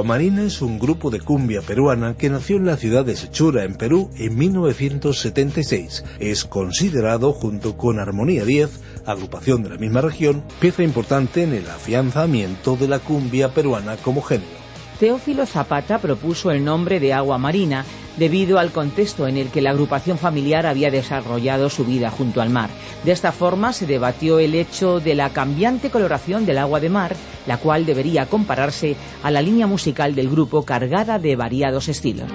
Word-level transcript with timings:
Aguamarina 0.00 0.44
es 0.44 0.62
un 0.62 0.78
grupo 0.78 1.10
de 1.10 1.20
cumbia 1.20 1.60
peruana 1.60 2.16
que 2.16 2.30
nació 2.30 2.56
en 2.56 2.64
la 2.64 2.78
ciudad 2.78 3.04
de 3.04 3.16
Sechura, 3.16 3.64
en 3.64 3.74
Perú, 3.74 4.08
en 4.16 4.34
1976. 4.34 6.04
Es 6.18 6.46
considerado, 6.46 7.34
junto 7.34 7.76
con 7.76 7.98
Armonía 7.98 8.46
10, 8.46 8.80
agrupación 9.04 9.62
de 9.62 9.68
la 9.68 9.76
misma 9.76 10.00
región, 10.00 10.42
pieza 10.58 10.82
importante 10.82 11.42
en 11.42 11.52
el 11.52 11.68
afianzamiento 11.68 12.76
de 12.76 12.88
la 12.88 12.98
cumbia 13.00 13.52
peruana 13.52 13.98
como 13.98 14.22
género. 14.22 14.48
Teófilo 14.98 15.44
Zapata 15.44 15.98
propuso 15.98 16.50
el 16.50 16.64
nombre 16.64 16.98
de 16.98 17.12
Agua 17.12 17.36
Marina 17.36 17.84
debido 18.20 18.58
al 18.58 18.70
contexto 18.70 19.26
en 19.26 19.38
el 19.38 19.48
que 19.48 19.62
la 19.62 19.70
agrupación 19.70 20.18
familiar 20.18 20.66
había 20.66 20.90
desarrollado 20.90 21.70
su 21.70 21.86
vida 21.86 22.10
junto 22.10 22.42
al 22.42 22.50
mar. 22.50 22.68
De 23.02 23.12
esta 23.12 23.32
forma 23.32 23.72
se 23.72 23.86
debatió 23.86 24.38
el 24.38 24.54
hecho 24.54 25.00
de 25.00 25.14
la 25.14 25.30
cambiante 25.30 25.88
coloración 25.88 26.44
del 26.44 26.58
agua 26.58 26.80
de 26.80 26.90
mar, 26.90 27.16
la 27.46 27.56
cual 27.56 27.86
debería 27.86 28.26
compararse 28.26 28.94
a 29.22 29.30
la 29.30 29.40
línea 29.40 29.66
musical 29.66 30.14
del 30.14 30.28
grupo 30.28 30.64
cargada 30.64 31.18
de 31.18 31.34
variados 31.34 31.88
estilos. 31.88 32.30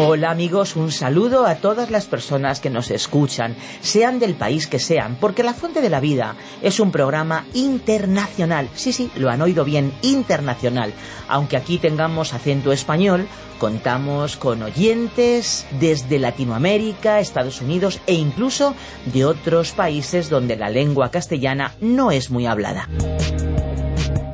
Hola 0.00 0.30
amigos, 0.30 0.76
un 0.76 0.92
saludo 0.92 1.44
a 1.44 1.56
todas 1.56 1.90
las 1.90 2.06
personas 2.06 2.60
que 2.60 2.70
nos 2.70 2.92
escuchan, 2.92 3.56
sean 3.80 4.20
del 4.20 4.36
país 4.36 4.68
que 4.68 4.78
sean, 4.78 5.16
porque 5.20 5.42
La 5.42 5.54
Fuente 5.54 5.80
de 5.80 5.90
la 5.90 5.98
Vida 5.98 6.36
es 6.62 6.78
un 6.78 6.92
programa 6.92 7.46
internacional. 7.52 8.68
Sí, 8.76 8.92
sí, 8.92 9.10
lo 9.16 9.28
han 9.28 9.42
oído 9.42 9.64
bien, 9.64 9.92
internacional. 10.02 10.92
Aunque 11.26 11.56
aquí 11.56 11.78
tengamos 11.78 12.32
acento 12.32 12.70
español, 12.70 13.26
contamos 13.58 14.36
con 14.36 14.62
oyentes 14.62 15.66
desde 15.80 16.20
Latinoamérica, 16.20 17.18
Estados 17.18 17.60
Unidos 17.60 17.98
e 18.06 18.14
incluso 18.14 18.76
de 19.06 19.24
otros 19.24 19.72
países 19.72 20.30
donde 20.30 20.54
la 20.54 20.70
lengua 20.70 21.10
castellana 21.10 21.74
no 21.80 22.12
es 22.12 22.30
muy 22.30 22.46
hablada. 22.46 22.88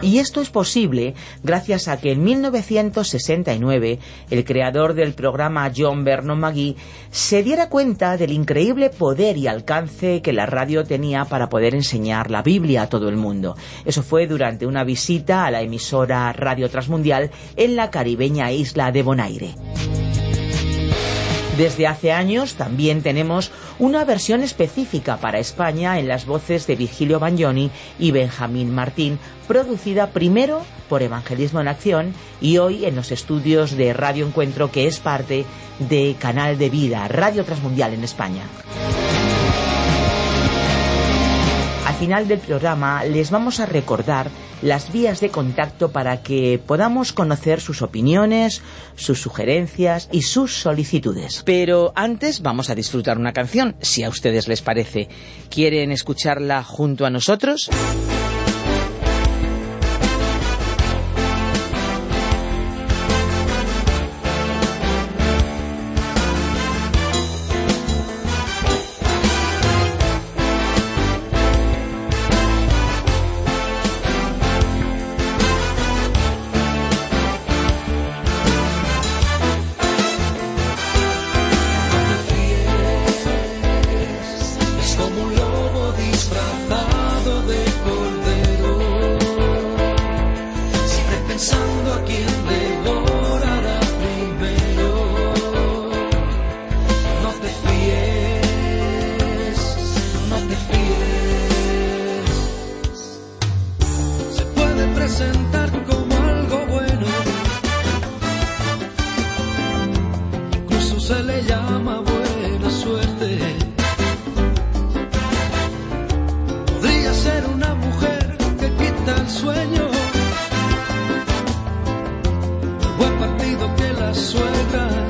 Y 0.05 0.19
esto 0.19 0.42
es 0.42 0.50
posible 0.50 1.14
gracias 1.42 1.88
a 1.88 1.97
que 1.98 2.12
en 2.12 2.22
1969 2.22 3.98
el 4.30 4.44
creador 4.44 4.92
del 4.92 5.14
programa 5.14 5.72
John 5.74 6.05
Vernon 6.05 6.38
McGee 6.38 6.77
se 7.11 7.42
diera 7.42 7.70
cuenta 7.70 8.19
del 8.19 8.33
increíble 8.33 8.91
poder 8.91 9.38
y 9.38 9.46
alcance 9.46 10.20
que 10.20 10.34
la 10.34 10.44
radio 10.44 10.84
tenía 10.84 11.24
para 11.24 11.48
poder 11.48 11.74
enseñar 11.74 12.30
la 12.30 12.42
Biblia 12.42 12.83
a 12.83 12.88
todo 12.91 13.08
el 13.08 13.16
mundo. 13.16 13.56
Eso 13.86 14.02
fue 14.02 14.27
durante 14.27 14.66
una 14.66 14.84
visita 14.84 15.46
a 15.46 15.50
la 15.50 15.62
emisora 15.62 16.30
Radio 16.34 16.68
Transmundial 16.68 17.30
en 17.56 17.74
la 17.74 17.91
caribeña 17.91 18.52
isla 18.52 18.92
de 18.92 19.02
Bonaire. 19.02 19.55
Desde 21.56 21.86
hace 21.86 22.10
años 22.10 22.55
también 22.55 23.02
tenemos 23.02 23.52
una 23.78 24.05
versión 24.05 24.42
específica 24.42 25.19
para 25.19 25.38
España 25.38 26.00
en 26.00 26.08
las 26.08 26.27
voces 26.27 26.66
de 26.66 26.74
Virgilio 26.74 27.20
Bagnoni 27.20 27.70
y 27.96 28.11
Benjamín 28.11 28.74
Martín, 28.74 29.20
producida 29.46 30.08
primero 30.08 30.62
por 30.89 31.02
Evangelismo 31.02 31.61
en 31.61 31.68
Acción 31.68 32.12
y 32.40 32.58
hoy 32.58 32.86
en 32.86 32.96
los 32.96 33.12
estudios 33.12 33.77
de 33.77 33.92
Radio 33.92 34.27
Encuentro, 34.27 34.73
que 34.73 34.89
es 34.89 34.98
parte 34.98 35.45
de 35.78 36.17
Canal 36.18 36.58
de 36.58 36.70
Vida, 36.70 37.06
Radio 37.06 37.45
Transmundial 37.45 37.95
en 37.95 38.02
España. 38.02 38.42
Al 41.94 42.00
final 42.00 42.27
del 42.27 42.40
programa 42.40 43.05
les 43.05 43.30
vamos 43.30 43.60
a 43.60 43.66
recordar 43.66 44.28
las 44.62 44.92
vías 44.92 45.20
de 45.20 45.30
contacto 45.30 45.92
para 45.92 46.22
que 46.22 46.60
podamos 46.66 47.12
conocer 47.12 47.60
sus 47.60 47.82
opiniones, 47.82 48.62
sus 48.96 49.20
sugerencias 49.22 50.08
y 50.10 50.22
sus 50.22 50.56
solicitudes. 50.56 51.44
Pero 51.46 51.92
antes 51.94 52.42
vamos 52.42 52.68
a 52.68 52.74
disfrutar 52.74 53.16
una 53.16 53.33
canción, 53.33 53.77
si 53.80 54.02
a 54.02 54.08
ustedes 54.08 54.48
les 54.48 54.60
parece. 54.60 55.08
¿Quieren 55.50 55.92
escucharla 55.92 56.64
junto 56.64 57.06
a 57.06 57.10
nosotros? 57.10 57.70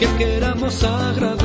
en 0.00 0.40
la 0.40 0.66
espalda. 0.68 1.37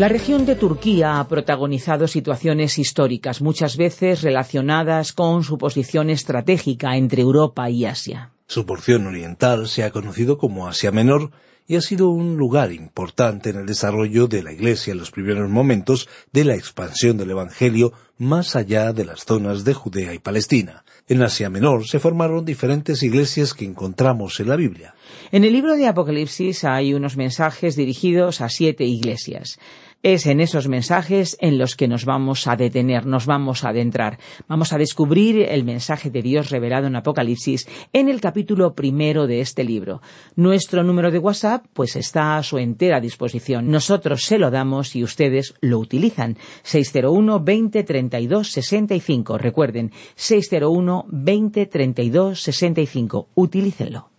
La 0.00 0.08
región 0.08 0.46
de 0.46 0.56
Turquía 0.56 1.20
ha 1.20 1.28
protagonizado 1.28 2.08
situaciones 2.08 2.78
históricas, 2.78 3.42
muchas 3.42 3.76
veces 3.76 4.22
relacionadas 4.22 5.12
con 5.12 5.44
su 5.44 5.58
posición 5.58 6.08
estratégica 6.08 6.96
entre 6.96 7.20
Europa 7.20 7.68
y 7.68 7.84
Asia. 7.84 8.32
Su 8.46 8.64
porción 8.64 9.06
oriental 9.06 9.68
se 9.68 9.84
ha 9.84 9.90
conocido 9.90 10.38
como 10.38 10.68
Asia 10.68 10.90
Menor 10.90 11.32
y 11.66 11.76
ha 11.76 11.82
sido 11.82 12.08
un 12.08 12.38
lugar 12.38 12.72
importante 12.72 13.50
en 13.50 13.56
el 13.56 13.66
desarrollo 13.66 14.26
de 14.26 14.42
la 14.42 14.52
Iglesia 14.52 14.92
en 14.92 14.98
los 15.00 15.10
primeros 15.10 15.50
momentos 15.50 16.08
de 16.32 16.46
la 16.46 16.54
expansión 16.54 17.18
del 17.18 17.32
Evangelio 17.32 17.92
más 18.20 18.54
allá 18.54 18.92
de 18.92 19.06
las 19.06 19.24
zonas 19.24 19.64
de 19.64 19.72
Judea 19.72 20.12
y 20.12 20.18
Palestina. 20.18 20.84
En 21.08 21.22
Asia 21.22 21.48
Menor 21.48 21.88
se 21.88 21.98
formaron 21.98 22.44
diferentes 22.44 23.02
iglesias 23.02 23.54
que 23.54 23.64
encontramos 23.64 24.38
en 24.40 24.48
la 24.48 24.56
Biblia. 24.56 24.94
En 25.32 25.42
el 25.44 25.54
libro 25.54 25.74
de 25.74 25.86
Apocalipsis 25.86 26.64
hay 26.64 26.92
unos 26.92 27.16
mensajes 27.16 27.76
dirigidos 27.76 28.42
a 28.42 28.50
siete 28.50 28.84
iglesias. 28.84 29.58
Es 30.02 30.24
en 30.24 30.40
esos 30.40 30.66
mensajes 30.66 31.36
en 31.40 31.58
los 31.58 31.76
que 31.76 31.86
nos 31.86 32.06
vamos 32.06 32.46
a 32.46 32.56
detener, 32.56 33.04
nos 33.04 33.26
vamos 33.26 33.64
a 33.64 33.68
adentrar. 33.68 34.18
Vamos 34.48 34.72
a 34.72 34.78
descubrir 34.78 35.42
el 35.42 35.62
mensaje 35.62 36.08
de 36.08 36.22
Dios 36.22 36.48
revelado 36.48 36.86
en 36.86 36.96
Apocalipsis 36.96 37.68
en 37.92 38.08
el 38.08 38.18
capítulo 38.18 38.74
primero 38.74 39.26
de 39.26 39.42
este 39.42 39.62
libro. 39.62 40.00
Nuestro 40.36 40.82
número 40.84 41.10
de 41.10 41.18
WhatsApp 41.18 41.66
pues 41.74 41.96
está 41.96 42.38
a 42.38 42.42
su 42.42 42.56
entera 42.56 42.98
disposición. 42.98 43.68
Nosotros 43.68 44.22
se 44.24 44.38
lo 44.38 44.50
damos 44.50 44.96
y 44.96 45.04
ustedes 45.04 45.52
lo 45.60 45.78
utilizan. 45.78 46.38
601 46.62 47.40
20 47.40 47.84
32 48.10 48.52
65. 48.52 49.38
Recuerden, 49.38 49.92
601 50.16 51.06
20 51.08 51.66
32 51.66 52.40
65. 52.40 53.28
Utilícenlo. 53.34 54.10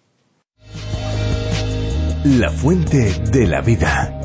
La 2.23 2.51
fuente 2.51 3.13
de 3.31 3.47
la 3.47 3.61
vida. 3.61 4.17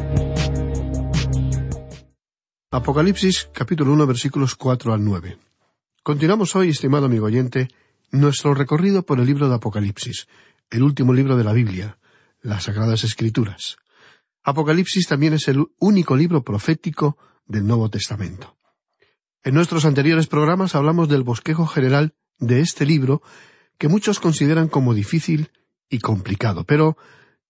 Apocalipsis 2.71 3.49
capítulo 3.53 3.93
1 3.93 4.07
versículos 4.07 4.55
4 4.55 4.93
al 4.93 5.05
9. 5.05 5.39
Continuamos 6.03 6.55
hoy, 6.55 6.69
estimado 6.69 7.07
amigo 7.07 7.27
oyente, 7.27 7.69
nuestro 8.13 8.55
recorrido 8.55 9.05
por 9.05 9.19
el 9.19 9.27
libro 9.27 9.49
de 9.49 9.57
Apocalipsis, 9.57 10.29
el 10.71 10.83
último 10.83 11.13
libro 11.13 11.37
de 11.37 11.45
la 11.45 11.53
Biblia, 11.53 11.99
las 12.43 12.65
Sagradas 12.65 13.03
Escrituras. 13.03 13.79
Apocalipsis 14.45 15.09
también 15.09 15.33
es 15.33 15.49
el 15.49 15.65
único 15.81 16.15
libro 16.15 16.45
profético 16.45 17.17
del 17.47 17.67
Nuevo 17.67 17.89
Testamento. 17.89 18.57
En 19.47 19.55
nuestros 19.55 19.85
anteriores 19.85 20.27
programas 20.27 20.75
hablamos 20.75 21.09
del 21.09 21.23
bosquejo 21.23 21.69
general 21.69 22.17
de 22.41 22.59
este 22.59 22.85
libro 22.85 23.23
que 23.79 23.87
muchos 23.87 24.19
consideran 24.19 24.67
como 24.67 24.93
difícil 24.93 25.53
y 25.89 26.01
complicado, 26.01 26.65
pero 26.65 26.97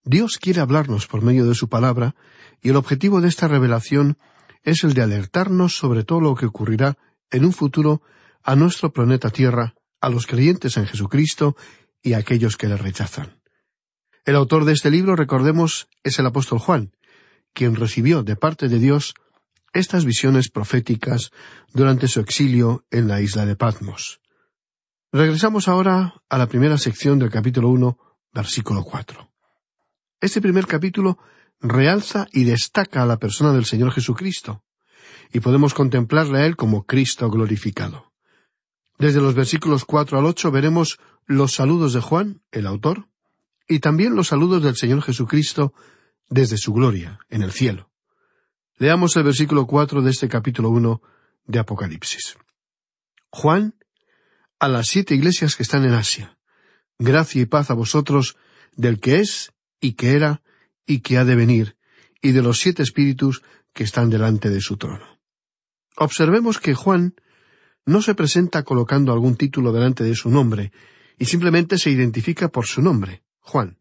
Dios 0.03 0.37
quiere 0.37 0.61
hablarnos 0.61 1.07
por 1.07 1.23
medio 1.23 1.47
de 1.47 1.55
su 1.55 1.69
palabra 1.69 2.13
y 2.61 2.69
el 2.69 2.75
objetivo 2.75 3.19
de 3.19 3.29
esta 3.29 3.47
revelación 3.47 4.19
es 4.61 4.83
el 4.83 4.93
de 4.93 5.01
alertarnos 5.01 5.75
sobre 5.75 6.03
todo 6.03 6.21
lo 6.21 6.35
que 6.35 6.45
ocurrirá 6.45 6.99
en 7.31 7.45
un 7.45 7.51
futuro 7.51 8.03
a 8.43 8.55
nuestro 8.55 8.93
planeta 8.93 9.31
Tierra, 9.31 9.73
a 9.99 10.09
los 10.09 10.27
creyentes 10.27 10.77
en 10.77 10.85
Jesucristo 10.85 11.55
y 12.03 12.13
a 12.13 12.19
aquellos 12.19 12.57
que 12.57 12.67
le 12.67 12.77
rechazan. 12.77 13.41
El 14.23 14.35
autor 14.35 14.65
de 14.65 14.73
este 14.73 14.91
libro, 14.91 15.15
recordemos, 15.15 15.89
es 16.03 16.19
el 16.19 16.27
apóstol 16.27 16.59
Juan, 16.59 16.91
quien 17.53 17.73
recibió 17.73 18.21
de 18.21 18.35
parte 18.35 18.67
de 18.67 18.77
Dios 18.77 19.15
estas 19.77 20.05
visiones 20.05 20.49
proféticas 20.49 21.31
durante 21.73 22.07
su 22.07 22.19
exilio 22.19 22.85
en 22.91 23.07
la 23.07 23.21
isla 23.21 23.45
de 23.45 23.55
Patmos. 23.55 24.19
Regresamos 25.11 25.67
ahora 25.67 26.15
a 26.29 26.37
la 26.37 26.47
primera 26.47 26.77
sección 26.77 27.19
del 27.19 27.29
capítulo 27.29 27.69
1, 27.69 27.97
versículo 28.33 28.83
4. 28.83 29.29
Este 30.19 30.41
primer 30.41 30.65
capítulo 30.65 31.19
realza 31.59 32.27
y 32.33 32.43
destaca 32.43 33.03
a 33.03 33.05
la 33.05 33.17
persona 33.17 33.53
del 33.53 33.65
Señor 33.65 33.91
Jesucristo, 33.91 34.63
y 35.31 35.39
podemos 35.39 35.73
contemplarle 35.73 36.39
a 36.39 36.45
Él 36.45 36.55
como 36.55 36.85
Cristo 36.85 37.29
glorificado. 37.29 38.11
Desde 38.97 39.21
los 39.21 39.35
versículos 39.35 39.85
cuatro 39.85 40.17
al 40.17 40.25
ocho 40.25 40.49
veremos 40.51 40.97
los 41.25 41.53
saludos 41.53 41.93
de 41.93 42.01
Juan, 42.01 42.41
el 42.51 42.65
autor, 42.65 43.07
y 43.67 43.79
también 43.79 44.15
los 44.15 44.27
saludos 44.27 44.63
del 44.63 44.75
Señor 44.75 45.03
Jesucristo 45.03 45.73
desde 46.29 46.57
su 46.57 46.73
gloria, 46.73 47.19
en 47.29 47.43
el 47.43 47.51
cielo. 47.51 47.91
Leamos 48.79 49.15
el 49.15 49.23
versículo 49.23 49.65
cuatro 49.65 50.03
de 50.03 50.11
este 50.11 50.29
capítulo 50.29 50.69
uno 50.69 51.01
de 51.47 51.57
Apocalipsis. 51.57 52.37
Juan, 53.31 53.73
a 54.59 54.67
las 54.67 54.87
siete 54.87 55.15
iglesias 55.15 55.55
que 55.55 55.63
están 55.63 55.83
en 55.83 55.93
Asia, 55.93 56.37
gracia 56.99 57.41
y 57.41 57.45
paz 57.45 57.71
a 57.71 57.73
vosotros 57.73 58.37
del 58.75 58.99
que 58.99 59.19
es 59.19 59.51
y 59.81 59.93
que 59.93 60.11
era 60.11 60.43
y 60.85 60.99
que 60.99 61.17
ha 61.17 61.25
de 61.25 61.35
venir, 61.35 61.75
y 62.21 62.33
de 62.33 62.43
los 62.43 62.59
siete 62.59 62.83
espíritus 62.83 63.41
que 63.73 63.83
están 63.83 64.11
delante 64.11 64.51
de 64.51 64.61
su 64.61 64.77
trono. 64.77 65.19
Observemos 65.95 66.59
que 66.59 66.75
Juan 66.75 67.15
no 67.83 68.03
se 68.03 68.13
presenta 68.13 68.61
colocando 68.61 69.11
algún 69.11 69.37
título 69.37 69.71
delante 69.71 70.03
de 70.03 70.13
su 70.13 70.29
nombre, 70.29 70.71
y 71.17 71.25
simplemente 71.25 71.79
se 71.79 71.89
identifica 71.89 72.49
por 72.49 72.67
su 72.67 72.83
nombre, 72.83 73.23
Juan. 73.39 73.79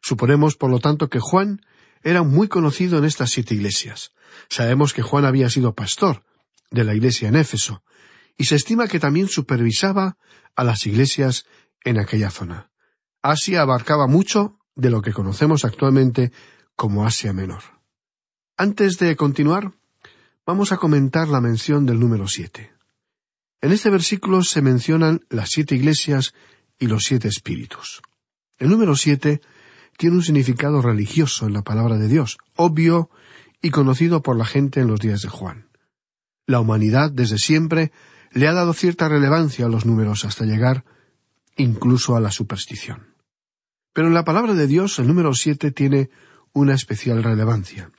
Suponemos, 0.00 0.56
por 0.56 0.70
lo 0.70 0.80
tanto, 0.80 1.10
que 1.10 1.20
Juan 1.20 1.60
era 2.04 2.22
muy 2.22 2.48
conocido 2.48 2.98
en 2.98 3.04
estas 3.04 3.30
siete 3.30 3.54
iglesias. 3.54 4.12
Sabemos 4.48 4.92
que 4.92 5.02
Juan 5.02 5.24
había 5.24 5.48
sido 5.48 5.74
pastor 5.74 6.22
de 6.70 6.84
la 6.84 6.94
iglesia 6.94 7.28
en 7.28 7.36
Éfeso, 7.36 7.82
y 8.36 8.44
se 8.44 8.56
estima 8.56 8.88
que 8.88 9.00
también 9.00 9.28
supervisaba 9.28 10.18
a 10.54 10.64
las 10.64 10.86
iglesias 10.86 11.46
en 11.82 11.98
aquella 11.98 12.30
zona. 12.30 12.70
Asia 13.22 13.62
abarcaba 13.62 14.06
mucho 14.06 14.58
de 14.74 14.90
lo 14.90 15.02
que 15.02 15.12
conocemos 15.12 15.64
actualmente 15.64 16.30
como 16.76 17.06
Asia 17.06 17.32
Menor. 17.32 17.62
Antes 18.56 18.98
de 18.98 19.16
continuar, 19.16 19.72
vamos 20.44 20.72
a 20.72 20.76
comentar 20.76 21.28
la 21.28 21.40
mención 21.40 21.86
del 21.86 22.00
número 22.00 22.28
siete. 22.28 22.72
En 23.60 23.72
este 23.72 23.88
versículo 23.88 24.42
se 24.42 24.60
mencionan 24.60 25.24
las 25.30 25.50
siete 25.50 25.74
iglesias 25.74 26.34
y 26.78 26.86
los 26.86 27.04
siete 27.04 27.28
espíritus. 27.28 28.02
El 28.58 28.68
número 28.68 28.94
siete 28.94 29.40
tiene 29.96 30.16
un 30.16 30.22
significado 30.22 30.82
religioso 30.82 31.46
en 31.46 31.52
la 31.52 31.62
palabra 31.62 31.96
de 31.96 32.08
Dios, 32.08 32.38
obvio 32.56 33.10
y 33.62 33.70
conocido 33.70 34.22
por 34.22 34.36
la 34.36 34.44
gente 34.44 34.80
en 34.80 34.88
los 34.88 35.00
días 35.00 35.22
de 35.22 35.28
Juan. 35.28 35.68
La 36.46 36.60
humanidad 36.60 37.10
desde 37.10 37.38
siempre 37.38 37.92
le 38.32 38.48
ha 38.48 38.52
dado 38.52 38.72
cierta 38.74 39.08
relevancia 39.08 39.66
a 39.66 39.68
los 39.68 39.86
números 39.86 40.24
hasta 40.24 40.44
llegar 40.44 40.84
incluso 41.56 42.16
a 42.16 42.20
la 42.20 42.30
superstición. 42.30 43.14
Pero 43.92 44.08
en 44.08 44.14
la 44.14 44.24
palabra 44.24 44.54
de 44.54 44.66
Dios 44.66 44.98
el 44.98 45.06
número 45.06 45.32
siete 45.34 45.70
tiene 45.70 46.10
una 46.52 46.74
especial 46.74 47.22
relevancia. 47.22 47.90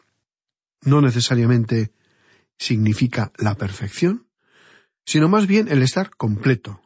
No 0.81 1.01
necesariamente 1.01 1.93
significa 2.57 3.31
la 3.37 3.55
perfección, 3.55 4.27
sino 5.05 5.29
más 5.29 5.47
bien 5.47 5.67
el 5.67 5.81
estar 5.81 6.09
completo, 6.15 6.81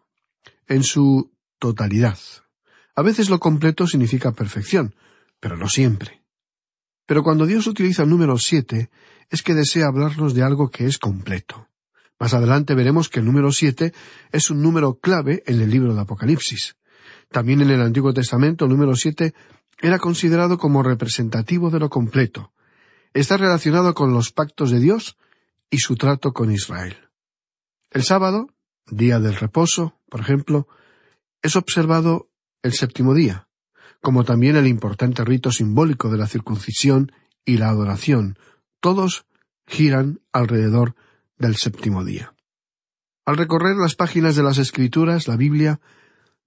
en 0.68 0.84
su 0.84 1.32
totalidad. 1.58 2.18
A 3.00 3.01
veces 3.01 3.29
lo 3.29 3.39
completo 3.39 3.88
significa 3.88 4.34
perfección, 4.34 4.94
pero 5.39 5.56
no 5.56 5.70
siempre. 5.70 6.22
Pero 7.06 7.24
cuando 7.24 7.46
Dios 7.46 7.65
utiliza 7.65 8.03
el 8.03 8.10
número 8.10 8.38
siete, 8.38 8.89
es 9.29 9.41
que 9.41 9.53
desea 9.53 9.88
hablarnos 9.88 10.34
de 10.34 10.44
algo 10.44 10.70
que 10.70 10.86
es 10.86 10.98
completo. 10.98 11.70
Más 12.20 12.34
adelante 12.34 12.75
veremos 12.75 13.08
que 13.08 13.20
el 13.22 13.25
número 13.25 13.53
siete 13.53 13.94
es 14.34 14.50
un 14.50 14.62
número 14.62 15.00
clave 15.00 15.44
en 15.46 15.62
el 15.62 15.70
libro 15.70 15.96
de 15.96 16.01
Apocalipsis. 16.01 16.75
También 17.29 17.62
en 17.62 17.70
el 17.70 17.82
Antiguo 17.82 18.13
Testamento 18.13 18.65
el 18.65 18.72
número 18.72 18.94
siete 18.98 19.34
era 19.79 19.98
considerado 19.98 20.58
como 20.58 20.84
representativo 20.84 21.70
de 21.70 21.79
lo 21.79 21.89
completo. 21.89 22.51
Está 23.13 23.38
relacionado 23.38 23.94
con 23.94 24.12
los 24.12 24.34
pactos 24.34 24.72
de 24.72 24.82
Dios 24.82 25.15
y 25.70 25.77
su 25.77 25.96
trato 25.96 26.34
con 26.34 26.51
Israel. 26.51 26.98
El 27.91 28.03
sábado, 28.03 28.50
día 28.88 29.20
del 29.20 29.38
reposo, 29.38 29.98
por 30.10 30.20
ejemplo, 30.20 30.68
es 31.41 31.56
observado 31.56 32.28
el 32.63 32.74
séptimo 32.74 33.13
día, 33.13 33.48
como 34.01 34.24
también 34.24 34.56
el 34.56 34.68
importante 34.68 35.24
rito 35.24 35.51
simbólico 35.51 36.10
de 36.10 36.18
la 36.18 36.28
circuncisión 36.28 37.12
y 37.46 37.58
la 37.58 37.70
adoración, 37.70 38.38
todos 38.80 39.25
giran 39.68 40.20
alrededor 40.32 40.96
del 41.38 41.56
séptimo 41.56 42.04
día. 42.04 42.34
Al 43.25 43.38
recorrer 43.38 43.75
las 43.75 43.96
páginas 43.96 44.36
de 44.36 44.44
las 44.44 44.58
Escrituras, 44.58 45.28
la 45.28 45.36
Biblia, 45.36 45.80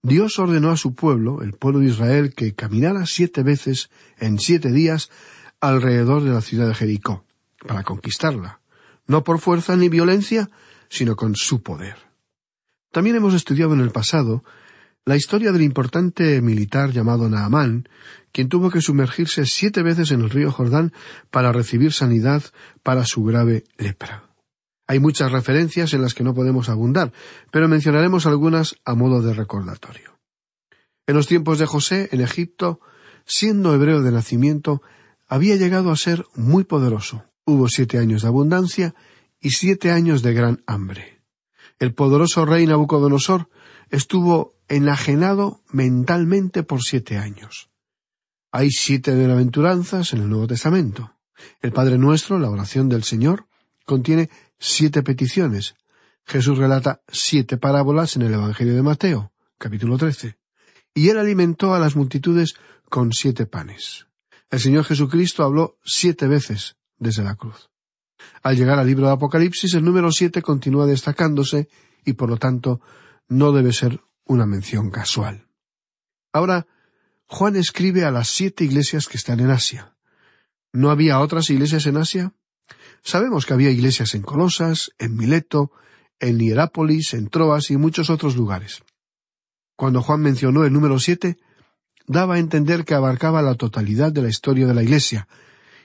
Dios 0.02 0.38
ordenó 0.38 0.70
a 0.70 0.76
su 0.76 0.94
pueblo, 0.94 1.42
el 1.42 1.52
pueblo 1.52 1.78
de 1.80 1.86
Israel, 1.86 2.34
que 2.34 2.54
caminara 2.54 3.06
siete 3.06 3.42
veces 3.42 3.90
en 4.18 4.38
siete 4.38 4.72
días 4.72 5.10
alrededor 5.60 6.24
de 6.24 6.30
la 6.30 6.40
ciudad 6.40 6.66
de 6.66 6.74
Jericó, 6.74 7.24
para 7.66 7.84
conquistarla, 7.84 8.60
no 9.06 9.22
por 9.22 9.38
fuerza 9.38 9.76
ni 9.76 9.88
violencia, 9.88 10.50
sino 10.88 11.14
con 11.14 11.36
su 11.36 11.62
poder. 11.62 11.96
También 12.90 13.16
hemos 13.16 13.34
estudiado 13.34 13.74
en 13.74 13.80
el 13.80 13.90
pasado 13.90 14.42
la 15.04 15.16
historia 15.16 15.50
del 15.52 15.62
importante 15.62 16.40
militar 16.40 16.92
llamado 16.92 17.28
Naamán, 17.28 17.88
quien 18.30 18.48
tuvo 18.48 18.70
que 18.70 18.80
sumergirse 18.80 19.44
siete 19.46 19.82
veces 19.82 20.12
en 20.12 20.20
el 20.20 20.30
río 20.30 20.52
Jordán 20.52 20.92
para 21.30 21.52
recibir 21.52 21.92
sanidad 21.92 22.42
para 22.82 23.04
su 23.04 23.24
grave 23.24 23.64
lepra. 23.78 24.30
Hay 24.86 25.00
muchas 25.00 25.32
referencias 25.32 25.92
en 25.94 26.02
las 26.02 26.14
que 26.14 26.24
no 26.24 26.34
podemos 26.34 26.68
abundar, 26.68 27.12
pero 27.50 27.68
mencionaremos 27.68 28.26
algunas 28.26 28.76
a 28.84 28.94
modo 28.94 29.22
de 29.22 29.34
recordatorio. 29.34 30.18
En 31.06 31.16
los 31.16 31.26
tiempos 31.26 31.58
de 31.58 31.66
José, 31.66 32.08
en 32.12 32.20
Egipto, 32.20 32.80
siendo 33.24 33.74
hebreo 33.74 34.02
de 34.02 34.12
nacimiento, 34.12 34.82
había 35.28 35.56
llegado 35.56 35.90
a 35.90 35.96
ser 35.96 36.24
muy 36.34 36.64
poderoso. 36.64 37.24
Hubo 37.44 37.68
siete 37.68 37.98
años 37.98 38.22
de 38.22 38.28
abundancia 38.28 38.94
y 39.40 39.50
siete 39.50 39.90
años 39.90 40.22
de 40.22 40.32
gran 40.32 40.62
hambre. 40.66 41.22
El 41.78 41.94
poderoso 41.94 42.44
rey 42.44 42.66
Nabucodonosor 42.66 43.48
estuvo 43.90 44.54
enajenado 44.72 45.60
mentalmente 45.70 46.62
por 46.62 46.80
siete 46.80 47.18
años. 47.18 47.68
Hay 48.50 48.70
siete 48.70 49.14
bienaventuranzas 49.14 50.14
en 50.14 50.22
el 50.22 50.30
Nuevo 50.30 50.46
Testamento. 50.46 51.14
El 51.60 51.72
Padre 51.72 51.98
Nuestro, 51.98 52.38
la 52.38 52.48
oración 52.48 52.88
del 52.88 53.04
Señor, 53.04 53.46
contiene 53.84 54.30
siete 54.58 55.02
peticiones. 55.02 55.74
Jesús 56.24 56.56
relata 56.56 57.02
siete 57.08 57.58
parábolas 57.58 58.16
en 58.16 58.22
el 58.22 58.32
Evangelio 58.32 58.74
de 58.74 58.82
Mateo, 58.82 59.32
capítulo 59.58 59.98
trece. 59.98 60.38
Y 60.94 61.10
él 61.10 61.18
alimentó 61.18 61.74
a 61.74 61.78
las 61.78 61.94
multitudes 61.94 62.54
con 62.88 63.12
siete 63.12 63.44
panes. 63.44 64.06
El 64.50 64.60
Señor 64.60 64.84
Jesucristo 64.84 65.44
habló 65.44 65.76
siete 65.84 66.26
veces 66.26 66.76
desde 66.98 67.22
la 67.22 67.34
cruz. 67.34 67.68
Al 68.42 68.56
llegar 68.56 68.78
al 68.78 68.86
libro 68.86 69.06
de 69.06 69.12
Apocalipsis, 69.12 69.74
el 69.74 69.84
número 69.84 70.10
siete 70.12 70.40
continúa 70.40 70.86
destacándose 70.86 71.68
y 72.06 72.14
por 72.14 72.30
lo 72.30 72.38
tanto 72.38 72.80
no 73.28 73.52
debe 73.52 73.74
ser 73.74 74.00
una 74.24 74.46
mención 74.46 74.90
casual. 74.90 75.46
Ahora, 76.32 76.66
Juan 77.26 77.56
escribe 77.56 78.04
a 78.04 78.10
las 78.10 78.28
siete 78.28 78.64
iglesias 78.64 79.08
que 79.08 79.16
están 79.16 79.40
en 79.40 79.50
Asia. 79.50 79.94
¿No 80.72 80.90
había 80.90 81.20
otras 81.20 81.50
iglesias 81.50 81.86
en 81.86 81.96
Asia? 81.96 82.32
Sabemos 83.02 83.46
que 83.46 83.54
había 83.54 83.70
iglesias 83.70 84.14
en 84.14 84.22
Colosas, 84.22 84.92
en 84.98 85.16
Mileto, 85.16 85.72
en 86.20 86.38
Hierápolis, 86.38 87.14
en 87.14 87.28
Troas 87.28 87.70
y 87.70 87.76
muchos 87.76 88.10
otros 88.10 88.36
lugares. 88.36 88.82
Cuando 89.76 90.02
Juan 90.02 90.20
mencionó 90.20 90.64
el 90.64 90.72
número 90.72 90.98
siete, 90.98 91.38
daba 92.06 92.34
a 92.34 92.38
entender 92.38 92.84
que 92.84 92.94
abarcaba 92.94 93.42
la 93.42 93.56
totalidad 93.56 94.12
de 94.12 94.22
la 94.22 94.28
historia 94.28 94.66
de 94.66 94.74
la 94.74 94.82
Iglesia, 94.82 95.26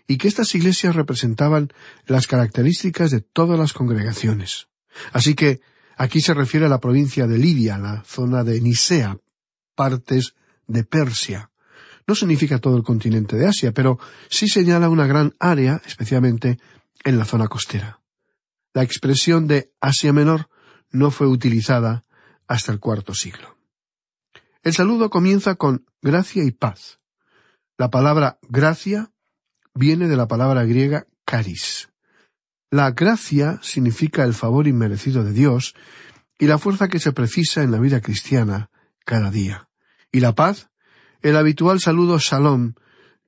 y 0.08 0.18
que 0.18 0.28
estas 0.28 0.54
iglesias 0.56 0.96
representaban 0.96 1.70
las 2.06 2.28
características 2.28 3.12
de 3.12 3.22
todas 3.22 3.60
las 3.60 3.74
congregaciones. 3.74 4.68
Así 5.12 5.36
que 5.36 5.60
Aquí 5.98 6.22
se 6.22 6.36
refiere 6.36 6.68
a 6.68 6.70
la 6.70 6.80
provincia 6.80 7.26
de 7.26 7.40
Lidia, 7.40 7.80
la 7.80 8.04
zona 8.04 8.44
de 8.44 8.62
Nicea, 8.62 9.18
partes 9.76 10.36
de 10.68 10.84
Persia. 10.84 11.50
No 12.06 12.14
significa 12.14 12.60
todo 12.60 12.78
el 12.78 12.84
continente 12.84 13.36
de 13.36 13.48
Asia, 13.48 13.72
pero 13.72 13.98
sí 14.30 14.48
señala 14.48 14.90
una 14.90 15.08
gran 15.08 15.34
área, 15.40 15.82
especialmente 15.88 16.60
en 17.04 17.18
la 17.18 17.26
zona 17.26 17.48
costera. 17.48 18.00
La 18.74 18.84
expresión 18.84 19.48
de 19.48 19.72
Asia 19.82 20.14
Menor 20.14 20.50
no 20.92 21.10
fue 21.10 21.26
utilizada 21.26 22.06
hasta 22.48 22.72
el 22.72 22.80
cuarto 22.80 23.16
siglo. 23.16 23.58
El 24.62 24.74
saludo 24.74 25.10
comienza 25.10 25.56
con 25.56 25.86
gracia 26.02 26.44
y 26.44 26.52
paz. 26.52 27.00
La 27.76 27.90
palabra 27.90 28.38
gracia 28.44 29.12
viene 29.74 30.08
de 30.08 30.16
la 30.16 30.28
palabra 30.28 30.64
griega 30.64 31.08
caris, 31.26 31.90
la 32.70 32.92
gracia 32.92 33.60
significa 33.62 34.24
el 34.24 34.34
favor 34.34 34.68
inmerecido 34.68 35.24
de 35.24 35.32
Dios 35.32 35.74
y 36.38 36.48
la 36.48 36.58
fuerza 36.58 36.88
que 36.88 37.00
se 37.00 37.14
precisa 37.14 37.64
en 37.64 37.72
la 37.72 37.80
vida 37.80 38.02
cristiana 38.02 38.70
cada 39.06 39.32
día. 39.32 39.70
Y 40.12 40.20
la 40.20 40.36
paz, 40.36 40.70
el 41.22 41.38
habitual 41.38 41.80
saludo 41.80 42.20
shalom, 42.20 42.74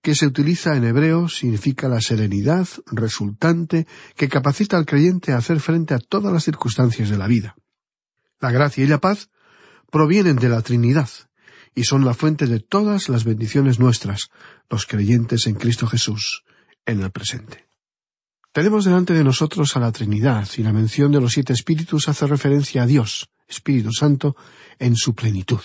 que 0.01 0.15
se 0.15 0.25
utiliza 0.25 0.75
en 0.75 0.85
hebreo, 0.85 1.27
significa 1.27 1.87
la 1.87 2.01
serenidad 2.01 2.67
resultante 2.85 3.87
que 4.15 4.29
capacita 4.29 4.77
al 4.77 4.85
creyente 4.85 5.33
a 5.33 5.37
hacer 5.37 5.59
frente 5.59 5.93
a 5.93 5.99
todas 5.99 6.31
las 6.31 6.43
circunstancias 6.43 7.09
de 7.09 7.17
la 7.17 7.27
vida. 7.27 7.55
La 8.39 8.51
gracia 8.51 8.83
y 8.83 8.87
la 8.87 8.99
paz 8.99 9.29
provienen 9.91 10.37
de 10.37 10.49
la 10.49 10.61
Trinidad 10.61 11.09
y 11.75 11.83
son 11.83 12.05
la 12.05 12.13
fuente 12.13 12.47
de 12.47 12.59
todas 12.59 13.09
las 13.09 13.23
bendiciones 13.23 13.79
nuestras, 13.79 14.29
los 14.69 14.85
creyentes 14.85 15.47
en 15.47 15.55
Cristo 15.55 15.87
Jesús, 15.87 16.43
en 16.85 17.01
el 17.01 17.11
presente. 17.11 17.68
Tenemos 18.59 18.83
delante 18.83 19.13
de 19.13 19.23
nosotros 19.23 19.77
a 19.77 19.79
la 19.79 19.93
Trinidad, 19.93 20.45
y 20.57 20.63
la 20.63 20.73
mención 20.73 21.13
de 21.13 21.21
los 21.21 21.31
siete 21.31 21.53
espíritus 21.53 22.09
hace 22.09 22.27
referencia 22.27 22.83
a 22.83 22.85
Dios, 22.85 23.29
Espíritu 23.47 23.93
Santo, 23.93 24.35
en 24.79 24.97
su 24.97 25.15
plenitud. 25.15 25.61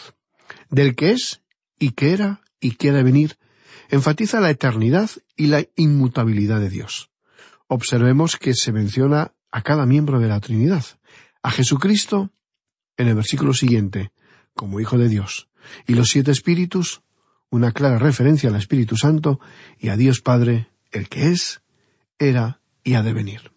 Del 0.71 0.95
que 0.95 1.11
es, 1.11 1.43
y 1.77 1.91
que 1.91 2.13
era, 2.13 2.43
y 2.61 2.77
de 2.77 3.03
venir, 3.03 3.37
enfatiza 3.91 4.39
la 4.39 4.51
eternidad 4.51 5.11
y 5.35 5.49
la 5.49 5.65
inmutabilidad 5.75 6.61
de 6.61 6.71
Dios. 6.71 7.11
Observemos 7.67 8.37
que 8.37 8.55
se 8.55 8.71
menciona 8.71 9.33
a 9.51 9.63
cada 9.63 9.87
miembro 9.87 10.21
de 10.21 10.29
la 10.29 10.39
Trinidad. 10.39 10.85
A 11.43 11.51
Jesucristo, 11.51 12.31
en 12.97 13.09
el 13.09 13.17
versículo 13.17 13.55
siguiente, 13.55 14.13
como 14.55 14.79
Hijo 14.79 14.99
de 14.99 15.09
Dios, 15.09 15.49
y 15.89 15.95
los 15.95 16.11
siete 16.11 16.31
espíritus, 16.31 17.03
una 17.51 17.73
clara 17.73 17.99
referencia 17.99 18.51
al 18.51 18.55
Espíritu 18.55 18.97
Santo, 18.97 19.41
y 19.81 19.89
a 19.89 19.97
Dios 19.97 20.21
Padre, 20.21 20.69
el 20.93 21.09
que 21.09 21.31
es, 21.31 21.61
era 22.21 22.61
y 22.85 22.95
ha 22.95 23.03
de 23.03 23.13
venir. 23.13 23.53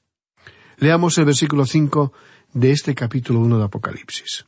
Leamos 0.77 1.17
el 1.17 1.25
versículo 1.25 1.65
cinco 1.65 2.13
de 2.53 2.71
este 2.71 2.95
capítulo 2.95 3.39
uno 3.39 3.59
de 3.59 3.65
Apocalipsis. 3.65 4.45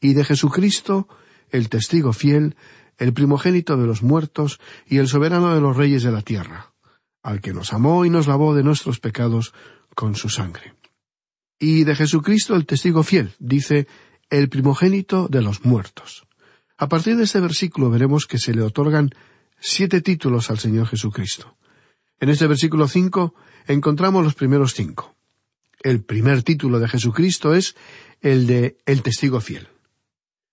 Y 0.00 0.14
de 0.14 0.24
Jesucristo, 0.24 1.08
el 1.50 1.68
testigo 1.68 2.12
fiel, 2.12 2.56
el 2.98 3.12
primogénito 3.12 3.76
de 3.76 3.86
los 3.86 4.02
muertos 4.02 4.60
y 4.86 4.98
el 4.98 5.08
soberano 5.08 5.54
de 5.54 5.60
los 5.60 5.76
reyes 5.76 6.02
de 6.02 6.12
la 6.12 6.22
tierra, 6.22 6.72
al 7.22 7.40
que 7.40 7.54
nos 7.54 7.72
amó 7.72 8.04
y 8.04 8.10
nos 8.10 8.26
lavó 8.26 8.54
de 8.54 8.62
nuestros 8.62 9.00
pecados 9.00 9.54
con 9.94 10.14
su 10.14 10.28
sangre. 10.28 10.74
Y 11.58 11.84
de 11.84 11.94
Jesucristo 11.94 12.54
el 12.54 12.66
testigo 12.66 13.02
fiel, 13.02 13.34
dice, 13.38 13.86
el 14.28 14.48
primogénito 14.48 15.28
de 15.28 15.42
los 15.42 15.64
muertos. 15.64 16.26
A 16.78 16.88
partir 16.88 17.16
de 17.16 17.24
este 17.24 17.40
versículo 17.40 17.90
veremos 17.90 18.26
que 18.26 18.38
se 18.38 18.54
le 18.54 18.62
otorgan 18.62 19.10
siete 19.58 20.00
títulos 20.00 20.50
al 20.50 20.58
Señor 20.58 20.86
Jesucristo. 20.86 21.56
En 22.18 22.30
este 22.30 22.46
versículo 22.46 22.88
cinco 22.88 23.34
encontramos 23.66 24.24
los 24.24 24.34
primeros 24.34 24.74
cinco. 24.74 25.14
El 25.82 26.02
primer 26.02 26.42
título 26.42 26.78
de 26.78 26.88
Jesucristo 26.88 27.54
es 27.54 27.74
el 28.20 28.46
de 28.46 28.76
el 28.86 29.02
testigo 29.02 29.40
fiel. 29.40 29.68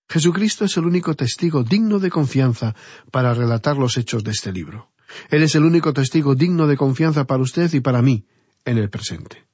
Jesucristo 0.09 0.65
es 0.65 0.77
el 0.77 0.85
único 0.85 1.15
testigo 1.15 1.63
digno 1.63 1.99
de 1.99 2.09
confianza 2.09 2.75
para 3.11 3.33
relatar 3.33 3.77
los 3.77 3.97
hechos 3.97 4.23
de 4.23 4.31
este 4.31 4.53
libro. 4.53 4.91
Él 5.29 5.43
es 5.43 5.55
el 5.55 5.63
único 5.63 5.93
testigo 5.93 6.35
digno 6.35 6.67
de 6.67 6.77
confianza 6.77 7.25
para 7.25 7.43
usted 7.43 7.73
y 7.73 7.81
para 7.81 8.01
mí 8.01 8.25
en 8.65 8.77
el 8.77 8.89
presente. 8.89 9.47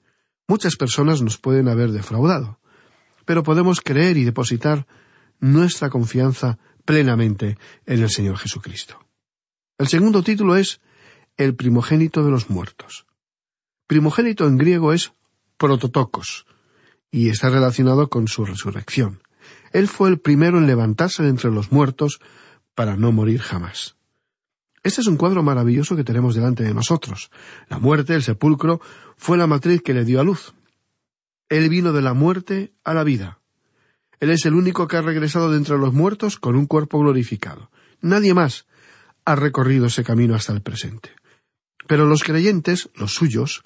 Muchas 0.47 0.75
personas 0.75 1.21
nos 1.21 1.37
pueden 1.37 1.67
haber 1.67 1.91
defraudado, 1.91 2.59
pero 3.25 3.43
podemos 3.43 3.81
creer 3.81 4.17
y 4.17 4.23
depositar 4.23 4.85
nuestra 5.39 5.89
confianza 5.89 6.59
plenamente 6.85 7.57
en 7.85 8.01
el 8.01 8.09
Señor 8.09 8.37
Jesucristo. 8.37 8.99
El 9.77 9.87
segundo 9.87 10.21
título 10.23 10.55
es 10.55 10.81
el 11.37 11.55
primogénito 11.55 12.23
de 12.23 12.31
los 12.31 12.49
muertos. 12.49 13.05
Primogénito 13.93 14.47
en 14.47 14.57
griego 14.57 14.91
es 14.91 15.13
prototocos, 15.55 16.47
y 17.11 17.29
está 17.29 17.51
relacionado 17.51 18.09
con 18.09 18.27
su 18.27 18.43
resurrección. 18.43 19.21
Él 19.71 19.87
fue 19.87 20.09
el 20.09 20.19
primero 20.19 20.57
en 20.57 20.65
levantarse 20.65 21.21
de 21.21 21.29
entre 21.29 21.51
los 21.51 21.71
muertos 21.71 22.19
para 22.73 22.97
no 22.97 23.11
morir 23.11 23.39
jamás. 23.39 23.95
Este 24.81 25.01
es 25.01 25.05
un 25.05 25.15
cuadro 25.15 25.43
maravilloso 25.43 25.95
que 25.95 26.03
tenemos 26.03 26.33
delante 26.33 26.63
de 26.63 26.73
nosotros. 26.73 27.29
La 27.69 27.77
muerte, 27.77 28.15
el 28.15 28.23
sepulcro, 28.23 28.81
fue 29.15 29.37
la 29.37 29.45
matriz 29.45 29.83
que 29.83 29.93
le 29.93 30.05
dio 30.05 30.19
a 30.19 30.23
luz. 30.23 30.55
Él 31.47 31.69
vino 31.69 31.93
de 31.93 32.01
la 32.01 32.15
muerte 32.15 32.73
a 32.83 32.95
la 32.95 33.03
vida. 33.03 33.41
Él 34.19 34.31
es 34.31 34.43
el 34.47 34.55
único 34.55 34.87
que 34.87 34.97
ha 34.97 35.03
regresado 35.03 35.51
de 35.51 35.57
entre 35.57 35.77
los 35.77 35.93
muertos 35.93 36.39
con 36.39 36.55
un 36.55 36.65
cuerpo 36.65 36.97
glorificado. 36.97 37.69
Nadie 38.01 38.33
más 38.33 38.65
ha 39.23 39.35
recorrido 39.35 39.85
ese 39.85 40.03
camino 40.03 40.33
hasta 40.33 40.51
el 40.51 40.63
presente. 40.63 41.11
Pero 41.93 42.07
los 42.07 42.23
creyentes, 42.23 42.89
los 42.95 43.13
suyos, 43.13 43.61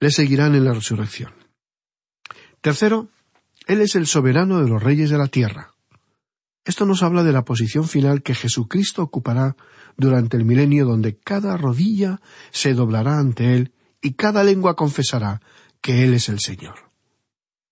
le 0.00 0.10
seguirán 0.10 0.56
en 0.56 0.64
la 0.64 0.74
resurrección. 0.74 1.32
Tercero, 2.60 3.08
Él 3.68 3.80
es 3.82 3.94
el 3.94 4.08
soberano 4.08 4.60
de 4.60 4.68
los 4.68 4.82
reyes 4.82 5.10
de 5.10 5.16
la 5.16 5.28
tierra. 5.28 5.76
Esto 6.64 6.86
nos 6.86 7.04
habla 7.04 7.22
de 7.22 7.30
la 7.30 7.44
posición 7.44 7.86
final 7.86 8.24
que 8.24 8.34
Jesucristo 8.34 9.04
ocupará 9.04 9.54
durante 9.96 10.36
el 10.36 10.44
milenio 10.44 10.86
donde 10.86 11.18
cada 11.18 11.56
rodilla 11.56 12.20
se 12.50 12.74
doblará 12.74 13.20
ante 13.20 13.54
Él 13.54 13.72
y 14.02 14.14
cada 14.14 14.42
lengua 14.42 14.74
confesará 14.74 15.40
que 15.80 16.02
Él 16.02 16.14
es 16.14 16.28
el 16.28 16.40
Señor. 16.40 16.90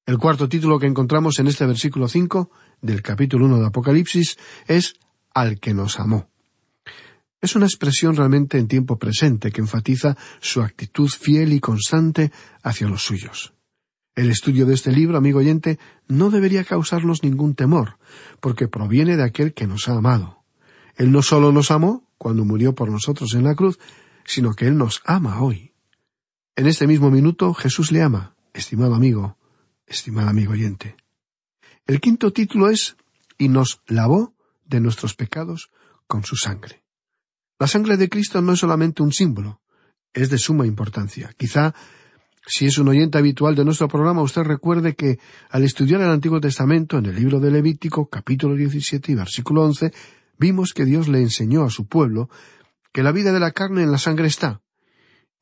El 0.06 0.18
cuarto 0.18 0.48
título 0.48 0.78
que 0.78 0.86
encontramos 0.86 1.40
en 1.40 1.48
este 1.48 1.66
versículo 1.66 2.06
cinco 2.06 2.52
del 2.80 3.02
capítulo 3.02 3.46
uno 3.46 3.58
de 3.58 3.66
Apocalipsis 3.66 4.38
es 4.68 4.94
al 5.34 5.58
que 5.58 5.74
nos 5.74 5.98
amó. 5.98 6.30
Es 7.40 7.54
una 7.54 7.66
expresión 7.66 8.16
realmente 8.16 8.58
en 8.58 8.68
tiempo 8.68 8.98
presente 8.98 9.52
que 9.52 9.60
enfatiza 9.60 10.16
su 10.40 10.62
actitud 10.62 11.08
fiel 11.08 11.52
y 11.52 11.60
constante 11.60 12.32
hacia 12.62 12.88
los 12.88 13.04
suyos. 13.04 13.52
El 14.14 14.30
estudio 14.30 14.64
de 14.64 14.74
este 14.74 14.92
libro, 14.92 15.18
amigo 15.18 15.40
oyente, 15.40 15.78
no 16.08 16.30
debería 16.30 16.64
causarnos 16.64 17.22
ningún 17.22 17.54
temor, 17.54 17.98
porque 18.40 18.66
proviene 18.66 19.16
de 19.16 19.24
aquel 19.24 19.52
que 19.52 19.66
nos 19.66 19.88
ha 19.88 19.92
amado. 19.92 20.42
Él 20.96 21.12
no 21.12 21.20
solo 21.20 21.52
nos 21.52 21.70
amó 21.70 22.08
cuando 22.16 22.46
murió 22.46 22.74
por 22.74 22.90
nosotros 22.90 23.34
en 23.34 23.44
la 23.44 23.54
cruz, 23.54 23.78
sino 24.24 24.54
que 24.54 24.66
Él 24.66 24.78
nos 24.78 25.02
ama 25.04 25.42
hoy. 25.42 25.74
En 26.56 26.66
este 26.66 26.86
mismo 26.86 27.10
minuto 27.10 27.52
Jesús 27.52 27.92
le 27.92 28.02
ama, 28.02 28.34
estimado 28.54 28.94
amigo, 28.94 29.36
estimado 29.86 30.30
amigo 30.30 30.52
oyente. 30.52 30.96
El 31.86 32.00
quinto 32.00 32.32
título 32.32 32.70
es 32.70 32.96
y 33.36 33.50
nos 33.50 33.82
lavó 33.86 34.34
de 34.64 34.80
nuestros 34.80 35.14
pecados 35.14 35.70
con 36.06 36.24
su 36.24 36.36
sangre. 36.36 36.85
La 37.58 37.66
sangre 37.66 37.96
de 37.96 38.08
Cristo 38.08 38.42
no 38.42 38.52
es 38.52 38.58
solamente 38.58 39.02
un 39.02 39.12
símbolo, 39.12 39.60
es 40.12 40.28
de 40.28 40.36
suma 40.36 40.66
importancia. 40.66 41.32
Quizá, 41.36 41.74
si 42.46 42.66
es 42.66 42.76
un 42.76 42.88
oyente 42.88 43.16
habitual 43.16 43.54
de 43.54 43.64
nuestro 43.64 43.88
programa, 43.88 44.20
usted 44.20 44.42
recuerde 44.42 44.94
que 44.94 45.18
al 45.48 45.64
estudiar 45.64 46.02
el 46.02 46.10
Antiguo 46.10 46.38
Testamento 46.38 46.98
en 46.98 47.06
el 47.06 47.16
libro 47.16 47.40
de 47.40 47.50
Levítico, 47.50 48.10
capítulo 48.10 48.54
17 48.56 49.12
y 49.12 49.14
versículo 49.14 49.62
11, 49.64 49.90
vimos 50.38 50.74
que 50.74 50.84
Dios 50.84 51.08
le 51.08 51.20
enseñó 51.20 51.64
a 51.64 51.70
su 51.70 51.86
pueblo 51.86 52.28
que 52.92 53.02
la 53.02 53.12
vida 53.12 53.32
de 53.32 53.40
la 53.40 53.52
carne 53.52 53.82
en 53.82 53.90
la 53.90 53.98
sangre 53.98 54.26
está, 54.26 54.60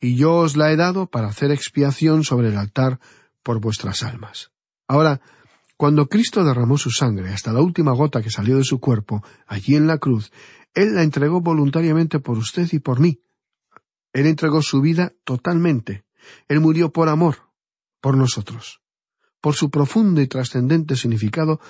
y 0.01 0.17
yo 0.17 0.35
os 0.35 0.57
la 0.57 0.71
he 0.71 0.77
dado 0.77 1.07
para 1.07 1.29
hacer 1.29 1.51
expiación 1.51 2.23
sobre 2.23 2.49
el 2.49 2.59
altar 2.59 3.01
por 3.43 3.61
vuestras 3.61 4.05
almas. 4.05 4.53
Ahora, 4.87 5.21
cuando 5.77 6.09
Cristo 6.09 6.45
derramó 6.45 6.79
su 6.79 6.91
sangre 6.91 7.33
hasta 7.33 7.53
la 7.53 7.61
última 7.61 7.93
gota 7.93 8.23
que 8.23 8.31
salió 8.31 8.57
de 8.57 8.65
su 8.65 8.79
cuerpo, 8.79 9.25
allí 9.47 9.75
en 9.75 9.87
la 9.87 9.99
cruz, 9.99 10.31
Él 10.75 10.95
la 10.95 11.03
entregó 11.03 11.41
voluntariamente 11.41 12.21
por 12.21 12.37
usted 12.37 12.69
y 12.73 12.81
por 12.81 13.01
mí. 13.01 13.21
Él 14.13 14.27
entregó 14.27 14.63
su 14.63 14.81
vida 14.81 15.13
totalmente. 15.25 16.05
Él 16.49 16.61
murió 16.61 16.93
por 16.93 17.09
amor, 17.09 17.51
por 18.01 18.17
nosotros. 18.17 18.81
Por 19.41 19.55
su 19.55 19.71
profundo 19.71 20.21
y 20.21 20.27
trascendente 20.27 20.97
significado, 20.97 21.61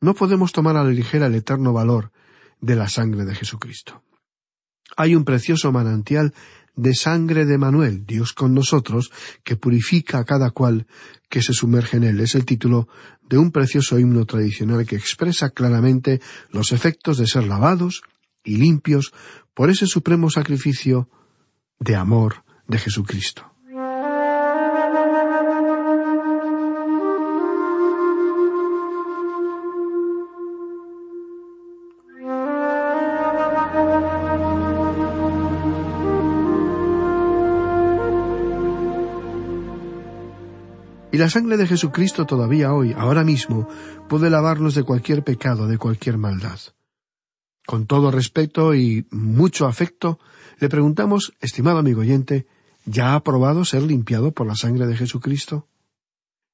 no 0.00 0.14
podemos 0.14 0.52
tomar 0.52 0.76
a 0.76 0.84
la 0.84 0.90
ligera 0.90 1.26
el 1.26 1.34
eterno 1.34 1.72
valor 1.72 2.12
de 2.60 2.76
la 2.76 2.88
sangre 2.88 3.24
de 3.24 3.34
Jesucristo. 3.34 4.02
Hay 4.96 5.14
un 5.14 5.24
precioso 5.24 5.72
manantial 5.72 6.34
de 6.74 6.94
sangre 6.94 7.44
de 7.44 7.58
Manuel, 7.58 8.06
Dios 8.06 8.32
con 8.32 8.54
nosotros, 8.54 9.12
que 9.44 9.56
purifica 9.56 10.18
a 10.18 10.24
cada 10.24 10.50
cual 10.50 10.86
que 11.28 11.42
se 11.42 11.52
sumerge 11.52 11.98
en 11.98 12.04
él. 12.04 12.20
Es 12.20 12.34
el 12.34 12.44
título 12.44 12.88
de 13.22 13.38
un 13.38 13.52
precioso 13.52 13.98
himno 13.98 14.24
tradicional 14.26 14.86
que 14.86 14.96
expresa 14.96 15.50
claramente 15.50 16.20
los 16.50 16.72
efectos 16.72 17.18
de 17.18 17.26
ser 17.26 17.46
lavados 17.46 18.02
y 18.44 18.56
limpios 18.56 19.12
por 19.54 19.70
ese 19.70 19.86
supremo 19.86 20.30
sacrificio 20.30 21.08
de 21.78 21.96
amor 21.96 22.44
de 22.66 22.78
Jesucristo. 22.78 23.52
Y 41.12 41.18
la 41.18 41.28
sangre 41.28 41.58
de 41.58 41.66
Jesucristo 41.66 42.24
todavía 42.24 42.72
hoy, 42.72 42.94
ahora 42.96 43.22
mismo, 43.22 43.68
puede 44.08 44.30
lavarnos 44.30 44.74
de 44.74 44.82
cualquier 44.82 45.22
pecado, 45.22 45.66
de 45.66 45.76
cualquier 45.76 46.16
maldad. 46.16 46.58
Con 47.66 47.86
todo 47.86 48.10
respeto 48.10 48.74
y 48.74 49.06
mucho 49.10 49.66
afecto, 49.66 50.18
le 50.58 50.68
preguntamos, 50.68 51.32
estimado 51.40 51.78
amigo 51.78 52.00
oyente, 52.00 52.46
¿ya 52.84 53.14
ha 53.14 53.22
probado 53.22 53.64
ser 53.64 53.82
limpiado 53.82 54.32
por 54.32 54.46
la 54.46 54.56
sangre 54.56 54.86
de 54.86 54.96
Jesucristo? 54.96 55.68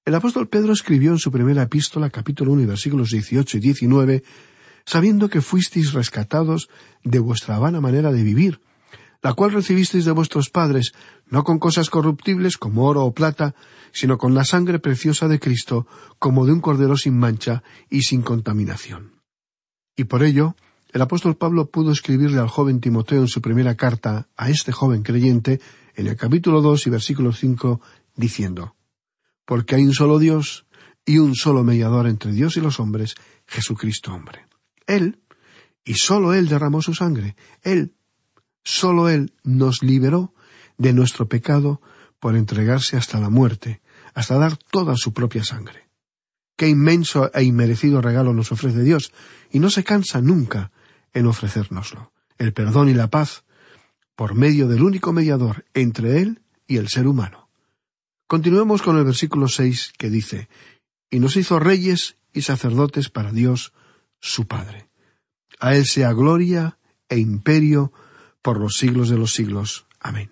El 0.04 0.14
apóstol 0.14 0.48
Pedro 0.48 0.72
escribió 0.72 1.10
en 1.12 1.18
su 1.18 1.30
primera 1.30 1.62
epístola, 1.62 2.10
capítulo 2.10 2.52
1, 2.52 2.66
versículos 2.66 3.10
18 3.10 3.56
y 3.58 3.60
19, 3.60 4.22
sabiendo 4.84 5.28
que 5.28 5.42
fuisteis 5.42 5.92
rescatados 5.92 6.70
de 7.04 7.18
vuestra 7.18 7.58
vana 7.58 7.80
manera 7.80 8.10
de 8.10 8.22
vivir, 8.22 8.60
la 9.22 9.34
cual 9.34 9.52
recibisteis 9.52 10.04
de 10.04 10.12
vuestros 10.12 10.48
padres, 10.48 10.92
no 11.26 11.44
con 11.44 11.58
cosas 11.58 11.90
corruptibles 11.90 12.56
como 12.56 12.86
oro 12.86 13.04
o 13.04 13.12
plata, 13.12 13.54
sino 13.92 14.16
con 14.16 14.34
la 14.34 14.44
sangre 14.44 14.78
preciosa 14.78 15.28
de 15.28 15.40
Cristo, 15.40 15.86
como 16.18 16.46
de 16.46 16.52
un 16.52 16.60
cordero 16.60 16.96
sin 16.96 17.18
mancha 17.18 17.62
y 17.90 18.02
sin 18.02 18.22
contaminación. 18.22 19.20
Y 19.96 20.04
por 20.04 20.22
ello, 20.22 20.56
el 20.92 21.03
apóstol 21.03 21.37
Pablo 21.37 21.70
pudo 21.70 21.92
escribirle 21.92 22.38
al 22.38 22.48
joven 22.48 22.81
Timoteo 22.81 23.20
en 23.20 23.29
su 23.29 23.42
primera 23.42 23.77
carta 23.77 24.29
a 24.37 24.51
este 24.51 24.72
joven 24.72 25.03
creyente, 25.03 25.61
en 25.94 26.07
el 26.07 26.16
capítulo 26.16 26.62
dos 26.62 26.87
y 26.87 26.90
versículo 26.90 27.33
cinco, 27.33 27.81
diciendo 28.16 28.74
Porque 29.44 29.74
hay 29.74 29.85
un 29.85 29.94
solo 29.94 30.18
Dios 30.18 30.66
y 31.05 31.18
un 31.18 31.35
solo 31.35 31.64
mediador 31.64 32.07
entre 32.07 32.33
Dios 32.33 32.57
y 32.57 32.61
los 32.61 32.81
hombres, 32.81 33.14
Jesucristo 33.46 34.12
hombre. 34.12 34.46
Él, 34.87 35.20
y 35.85 35.94
sólo 35.94 36.33
Él 36.35 36.48
derramó 36.48 36.83
su 36.83 36.94
sangre, 36.94 37.37
Él 37.62 37.94
Solo 38.70 39.09
Él 39.09 39.33
nos 39.44 39.83
liberó 39.83 40.35
de 40.77 40.92
nuestro 40.92 41.27
pecado 41.27 41.81
por 42.20 42.37
entregarse 42.37 42.98
hasta 42.98 43.18
la 43.18 43.31
muerte, 43.31 43.81
hasta 44.12 44.37
dar 44.37 44.59
toda 44.59 44.94
su 44.96 45.14
propia 45.14 45.42
sangre. 45.42 45.88
Qué 46.55 46.68
inmenso 46.68 47.33
e 47.33 47.44
inmerecido 47.44 48.03
regalo 48.03 48.35
nos 48.35 48.53
ofrece 48.53 48.83
Dios, 48.83 49.11
y 49.51 49.59
no 49.59 49.70
se 49.70 49.85
cansa 49.85 50.20
nunca 50.20 50.70
en 51.14 51.26
ofrecérnoslo, 51.26 52.12
el 52.38 52.52
perdón 52.52 52.88
y 52.88 52.94
la 52.94 53.08
paz, 53.08 53.44
por 54.16 54.34
medio 54.34 54.68
del 54.68 54.82
único 54.82 55.12
mediador 55.12 55.64
entre 55.74 56.20
Él 56.20 56.42
y 56.66 56.76
el 56.76 56.88
ser 56.88 57.06
humano. 57.06 57.48
Continuemos 58.26 58.82
con 58.82 58.98
el 58.98 59.04
versículo 59.04 59.48
seis 59.48 59.92
que 59.96 60.10
dice 60.10 60.48
Y 61.10 61.20
nos 61.20 61.36
hizo 61.36 61.58
reyes 61.58 62.16
y 62.32 62.42
sacerdotes 62.42 63.08
para 63.08 63.32
Dios, 63.32 63.72
su 64.20 64.46
Padre. 64.46 64.88
A 65.60 65.74
Él 65.74 65.86
sea 65.86 66.12
gloria 66.12 66.78
e 67.08 67.18
imperio 67.18 67.92
por 68.42 68.60
los 68.60 68.76
siglos 68.76 69.08
de 69.08 69.16
los 69.16 69.32
siglos. 69.32 69.86
Amén. 70.00 70.30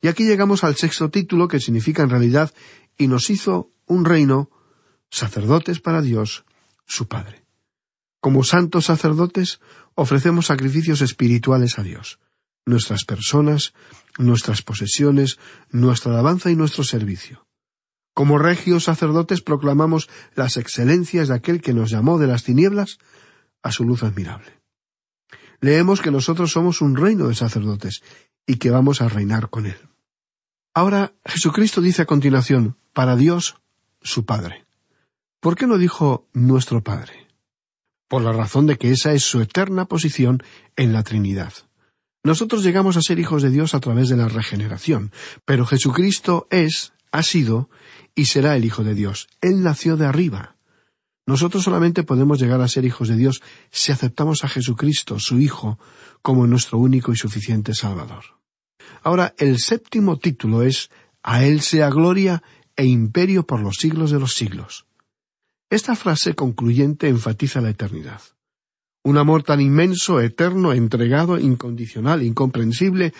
Y 0.00 0.08
aquí 0.08 0.24
llegamos 0.24 0.64
al 0.64 0.76
sexto 0.76 1.10
título 1.10 1.48
que 1.48 1.60
significa 1.60 2.02
en 2.02 2.10
realidad 2.10 2.52
y 2.96 3.08
nos 3.08 3.28
hizo 3.30 3.70
un 3.86 4.04
reino, 4.04 4.50
sacerdotes 5.10 5.80
para 5.80 6.00
Dios, 6.00 6.44
su 6.86 7.06
Padre. 7.08 7.44
Como 8.20 8.44
santos 8.44 8.86
sacerdotes 8.86 9.60
ofrecemos 9.94 10.46
sacrificios 10.46 11.00
espirituales 11.00 11.78
a 11.78 11.82
Dios, 11.82 12.18
nuestras 12.66 13.04
personas, 13.04 13.74
nuestras 14.18 14.62
posesiones, 14.62 15.38
nuestra 15.70 16.12
alabanza 16.12 16.50
y 16.50 16.56
nuestro 16.56 16.84
servicio. 16.84 17.46
Como 18.14 18.38
regios 18.38 18.84
sacerdotes 18.84 19.40
proclamamos 19.40 20.08
las 20.34 20.56
excelencias 20.56 21.28
de 21.28 21.34
aquel 21.34 21.60
que 21.60 21.74
nos 21.74 21.90
llamó 21.90 22.18
de 22.18 22.26
las 22.26 22.44
tinieblas 22.44 22.98
a 23.62 23.72
su 23.72 23.84
luz 23.84 24.02
admirable 24.02 24.60
leemos 25.60 26.00
que 26.00 26.10
nosotros 26.10 26.50
somos 26.50 26.80
un 26.80 26.96
reino 26.96 27.28
de 27.28 27.34
sacerdotes 27.34 28.02
y 28.46 28.56
que 28.56 28.70
vamos 28.70 29.00
a 29.00 29.08
reinar 29.08 29.50
con 29.50 29.66
él. 29.66 29.76
Ahora 30.74 31.12
Jesucristo 31.24 31.80
dice 31.80 32.02
a 32.02 32.06
continuación, 32.06 32.76
para 32.92 33.16
Dios, 33.16 33.56
su 34.02 34.24
Padre. 34.24 34.66
¿Por 35.40 35.56
qué 35.56 35.66
no 35.66 35.78
dijo 35.78 36.28
nuestro 36.32 36.82
Padre? 36.82 37.28
Por 38.10 38.22
la 38.22 38.32
razón 38.32 38.66
de 38.66 38.76
que 38.76 38.90
esa 38.90 39.12
es 39.12 39.22
su 39.22 39.40
eterna 39.40 39.84
posición 39.84 40.42
en 40.74 40.92
la 40.92 41.04
Trinidad. 41.04 41.52
Nosotros 42.24 42.64
llegamos 42.64 42.96
a 42.96 43.02
ser 43.02 43.20
hijos 43.20 43.40
de 43.40 43.50
Dios 43.50 43.72
a 43.72 43.78
través 43.78 44.08
de 44.08 44.16
la 44.16 44.26
regeneración, 44.26 45.12
pero 45.44 45.64
Jesucristo 45.64 46.48
es, 46.50 46.92
ha 47.12 47.22
sido 47.22 47.70
y 48.16 48.24
será 48.24 48.56
el 48.56 48.64
Hijo 48.64 48.82
de 48.82 48.96
Dios. 48.96 49.28
Él 49.40 49.62
nació 49.62 49.96
de 49.96 50.06
arriba. 50.06 50.56
Nosotros 51.24 51.62
solamente 51.62 52.02
podemos 52.02 52.40
llegar 52.40 52.60
a 52.60 52.66
ser 52.66 52.84
hijos 52.84 53.06
de 53.06 53.14
Dios 53.14 53.42
si 53.70 53.92
aceptamos 53.92 54.42
a 54.42 54.48
Jesucristo, 54.48 55.20
su 55.20 55.38
Hijo, 55.38 55.78
como 56.20 56.48
nuestro 56.48 56.78
único 56.78 57.12
y 57.12 57.16
suficiente 57.16 57.74
Salvador. 57.74 58.24
Ahora, 59.04 59.36
el 59.38 59.60
séptimo 59.60 60.18
título 60.18 60.62
es 60.62 60.90
A 61.22 61.44
Él 61.44 61.60
sea 61.60 61.90
gloria 61.90 62.42
e 62.74 62.86
imperio 62.86 63.46
por 63.46 63.60
los 63.60 63.76
siglos 63.76 64.10
de 64.10 64.18
los 64.18 64.34
siglos. 64.34 64.89
Esta 65.70 65.94
frase 65.94 66.34
concluyente 66.34 67.08
enfatiza 67.08 67.60
la 67.60 67.70
eternidad. 67.70 68.20
Un 69.04 69.16
amor 69.16 69.44
tan 69.44 69.60
inmenso, 69.60 70.20
eterno, 70.20 70.72
entregado, 70.72 71.38
incondicional, 71.38 72.24
incomprensible, 72.24 73.14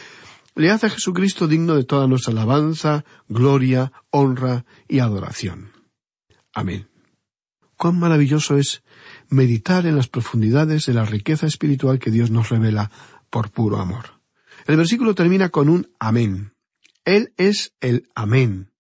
le 0.56 0.70
hace 0.70 0.86
a 0.86 0.90
Jesucristo 0.90 1.46
digno 1.46 1.76
de 1.76 1.84
toda 1.84 2.08
nuestra 2.08 2.32
alabanza, 2.32 3.04
gloria, 3.28 3.92
honra 4.10 4.64
y 4.88 4.98
adoración. 4.98 5.70
Amén. 6.52 6.88
cuán 7.76 7.98
maravilloso 7.98 8.58
es 8.58 8.82
meditar 9.30 9.86
en 9.86 9.96
las 9.96 10.08
profundidades 10.08 10.84
de 10.84 10.92
la 10.92 11.06
riqueza 11.06 11.46
espiritual 11.46 11.98
que 11.98 12.10
Dios 12.10 12.30
nos 12.30 12.50
revela 12.50 12.90
por 13.30 13.50
puro 13.50 13.78
amor. 13.78 14.20
El 14.66 14.76
versículo 14.76 15.14
termina 15.14 15.48
con 15.48 15.70
un 15.70 15.88
amén. 15.98 16.52
Él 17.06 17.32
es 17.38 17.72
el 17.80 18.10
amén. 18.14 18.70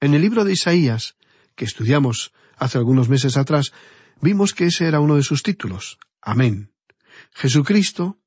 En 0.00 0.14
el 0.14 0.22
libro 0.22 0.44
de 0.44 0.52
Isaías, 0.52 1.16
que 1.56 1.64
estudiamos 1.64 2.32
hace 2.62 2.78
algunos 2.78 3.08
meses 3.08 3.36
atrás, 3.36 3.72
vimos 4.20 4.54
que 4.54 4.66
ese 4.66 4.86
era 4.86 5.00
uno 5.00 5.16
de 5.16 5.22
sus 5.22 5.42
títulos, 5.42 5.98
amén. 6.20 6.72
Jesucristo, 7.34 8.18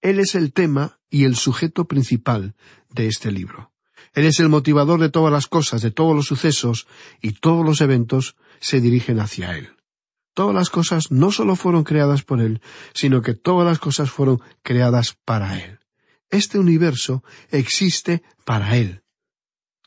Él 0.00 0.20
es 0.20 0.34
el 0.34 0.52
tema 0.52 1.00
y 1.10 1.24
el 1.24 1.36
sujeto 1.36 1.86
principal 1.86 2.54
de 2.90 3.08
este 3.08 3.32
libro. 3.32 3.72
Él 4.12 4.26
es 4.26 4.38
el 4.38 4.48
motivador 4.48 5.00
de 5.00 5.10
todas 5.10 5.32
las 5.32 5.48
cosas, 5.48 5.82
de 5.82 5.90
todos 5.90 6.14
los 6.14 6.26
sucesos, 6.26 6.86
y 7.20 7.32
todos 7.32 7.64
los 7.64 7.80
eventos 7.80 8.36
se 8.60 8.80
dirigen 8.80 9.18
hacia 9.18 9.56
Él. 9.56 9.70
Todas 10.34 10.54
las 10.54 10.70
cosas 10.70 11.10
no 11.10 11.32
solo 11.32 11.56
fueron 11.56 11.84
creadas 11.84 12.22
por 12.22 12.40
Él, 12.40 12.60
sino 12.92 13.22
que 13.22 13.34
todas 13.34 13.66
las 13.66 13.78
cosas 13.78 14.10
fueron 14.10 14.40
creadas 14.62 15.16
para 15.24 15.58
Él. 15.58 15.80
Este 16.30 16.58
universo 16.58 17.24
existe 17.50 18.22
para 18.44 18.76
Él. 18.76 19.02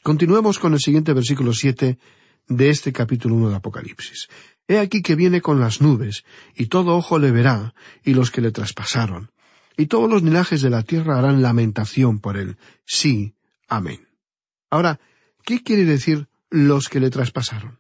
Continuemos 0.04 0.60
con 0.60 0.74
el 0.74 0.80
siguiente 0.80 1.14
versículo 1.14 1.54
siete 1.54 2.00
de 2.48 2.70
este 2.70 2.94
capítulo 2.94 3.36
uno 3.36 3.50
de 3.50 3.56
Apocalipsis. 3.56 4.28
He 4.68 4.80
aquí 4.80 5.02
que 5.02 5.16
viene 5.16 5.42
con 5.42 5.60
las 5.60 5.82
nubes, 5.82 6.26
y 6.56 6.68
todo 6.68 6.96
ojo 6.96 7.20
le 7.20 7.32
verá, 7.32 7.74
y 8.04 8.14
los 8.14 8.32
que 8.32 8.42
le 8.42 8.52
traspasaron. 8.52 9.32
Y 9.78 9.86
todos 9.86 10.10
los 10.10 10.24
linajes 10.24 10.62
de 10.62 10.70
la 10.70 10.84
tierra 10.84 11.18
harán 11.18 11.42
lamentación 11.42 12.20
por 12.20 12.38
él. 12.38 12.58
Sí, 12.86 13.36
amén. 13.68 14.08
Ahora, 14.70 15.00
¿qué 15.44 15.64
quiere 15.64 15.86
decir 15.86 16.28
los 16.50 16.90
que 16.90 17.00
le 17.00 17.10
traspasaron? 17.10 17.80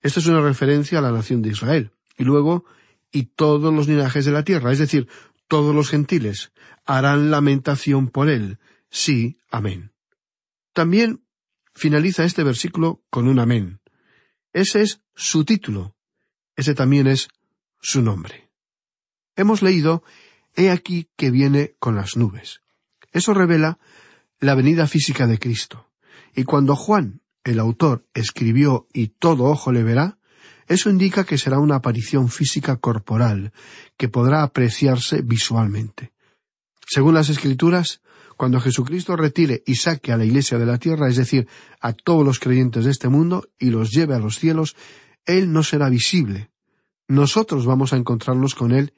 Esta 0.00 0.20
es 0.20 0.26
una 0.26 0.40
referencia 0.40 0.98
a 0.98 1.02
la 1.02 1.10
nación 1.10 1.42
de 1.42 1.50
Israel. 1.50 1.90
Y 2.16 2.24
luego, 2.24 2.64
y 3.10 3.24
todos 3.24 3.74
los 3.74 3.88
linajes 3.88 4.24
de 4.24 4.32
la 4.32 4.44
tierra, 4.44 4.72
es 4.72 4.78
decir, 4.78 5.08
todos 5.48 5.74
los 5.74 5.90
gentiles, 5.90 6.52
harán 6.84 7.30
lamentación 7.30 8.08
por 8.08 8.28
él. 8.28 8.58
Sí, 8.88 9.38
amén. 9.50 9.92
También 10.72 11.24
finaliza 11.74 12.24
este 12.24 12.44
versículo 12.44 13.02
con 13.10 13.28
un 13.28 13.38
amén. 13.38 13.80
Ese 14.56 14.80
es 14.80 15.02
su 15.14 15.44
título. 15.44 15.94
Ese 16.56 16.74
también 16.74 17.08
es 17.08 17.28
su 17.78 18.00
nombre. 18.00 18.48
Hemos 19.36 19.60
leído 19.60 20.02
He 20.54 20.70
aquí 20.70 21.10
que 21.14 21.30
viene 21.30 21.74
con 21.78 21.94
las 21.94 22.16
nubes. 22.16 22.62
Eso 23.12 23.34
revela 23.34 23.78
la 24.40 24.54
venida 24.54 24.86
física 24.86 25.26
de 25.26 25.38
Cristo. 25.38 25.90
Y 26.34 26.44
cuando 26.44 26.74
Juan 26.74 27.20
el 27.44 27.60
autor 27.60 28.06
escribió 28.14 28.88
y 28.94 29.08
todo 29.08 29.44
ojo 29.44 29.72
le 29.72 29.82
verá, 29.82 30.18
eso 30.68 30.88
indica 30.88 31.24
que 31.24 31.36
será 31.36 31.58
una 31.58 31.76
aparición 31.76 32.30
física 32.30 32.78
corporal, 32.78 33.52
que 33.98 34.08
podrá 34.08 34.42
apreciarse 34.42 35.20
visualmente. 35.20 36.14
Según 36.88 37.12
las 37.12 37.28
Escrituras, 37.28 38.00
cuando 38.36 38.60
Jesucristo 38.60 39.16
retire 39.16 39.62
y 39.66 39.76
saque 39.76 40.12
a 40.12 40.16
la 40.16 40.24
Iglesia 40.24 40.58
de 40.58 40.66
la 40.66 40.78
tierra, 40.78 41.08
es 41.08 41.16
decir, 41.16 41.48
a 41.80 41.92
todos 41.92 42.24
los 42.24 42.38
creyentes 42.38 42.84
de 42.84 42.90
este 42.90 43.08
mundo, 43.08 43.48
y 43.58 43.70
los 43.70 43.90
lleve 43.90 44.14
a 44.14 44.18
los 44.18 44.38
cielos, 44.38 44.76
Él 45.24 45.52
no 45.52 45.62
será 45.62 45.88
visible. 45.88 46.50
Nosotros 47.08 47.66
vamos 47.66 47.92
a 47.92 47.96
encontrarnos 47.96 48.54
con 48.54 48.72
Él 48.72 48.92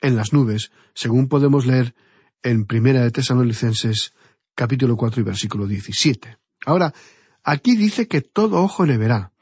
en 0.00 0.16
las 0.16 0.32
nubes, 0.32 0.72
según 0.94 1.28
podemos 1.28 1.66
leer 1.66 1.94
en 2.42 2.64
Primera 2.64 3.02
de 3.02 3.10
Tesalonicenses 3.10 4.12
capítulo 4.54 4.96
cuatro 4.96 5.20
y 5.20 5.24
versículo 5.24 5.66
diecisiete. 5.66 6.38
Ahora, 6.66 6.92
Aquí 7.42 7.76
dice 7.76 8.06
que 8.06 8.20
todo 8.20 8.62
ojo 8.62 8.84
le 8.84 8.98
verá. 8.98 9.32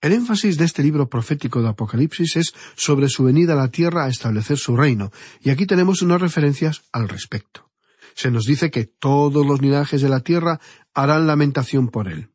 El 0.00 0.12
énfasis 0.12 0.58
de 0.58 0.64
este 0.64 0.82
libro 0.82 1.08
profético 1.08 1.62
de 1.62 1.68
Apocalipsis 1.68 2.36
es 2.36 2.54
sobre 2.76 3.08
su 3.08 3.24
venida 3.24 3.52
a 3.52 3.56
la 3.56 3.68
tierra 3.68 4.04
a 4.04 4.08
establecer 4.08 4.58
su 4.58 4.76
reino, 4.76 5.12
y 5.40 5.50
aquí 5.50 5.64
tenemos 5.64 6.02
unas 6.02 6.20
referencias 6.20 6.82
al 6.92 7.08
respecto. 7.08 7.71
Se 8.14 8.30
nos 8.30 8.44
dice 8.44 8.70
que 8.70 8.84
todos 8.84 9.46
los 9.46 9.60
linajes 9.60 10.02
de 10.02 10.08
la 10.08 10.20
tierra 10.20 10.60
harán 10.94 11.26
lamentación 11.26 11.88
por 11.88 12.08
él. 12.08 12.30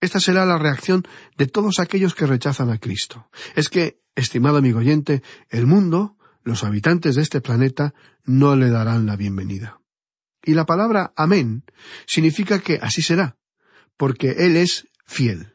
Esta 0.00 0.18
será 0.18 0.44
la 0.44 0.58
reacción 0.58 1.04
de 1.36 1.46
todos 1.46 1.78
aquellos 1.78 2.14
que 2.14 2.26
rechazan 2.26 2.70
a 2.70 2.78
Cristo. 2.78 3.28
Es 3.54 3.68
que, 3.68 4.00
estimado 4.16 4.56
amigo 4.56 4.80
oyente, 4.80 5.22
el 5.48 5.66
mundo, 5.66 6.16
los 6.42 6.64
habitantes 6.64 7.14
de 7.14 7.22
este 7.22 7.40
planeta, 7.40 7.94
no 8.24 8.56
le 8.56 8.68
darán 8.70 9.06
la 9.06 9.16
bienvenida. 9.16 9.80
Y 10.44 10.54
la 10.54 10.66
palabra 10.66 11.12
amén 11.16 11.64
significa 12.06 12.58
que 12.58 12.78
así 12.82 13.00
será, 13.00 13.36
porque 13.96 14.32
Él 14.38 14.56
es 14.56 14.88
fiel. 15.06 15.54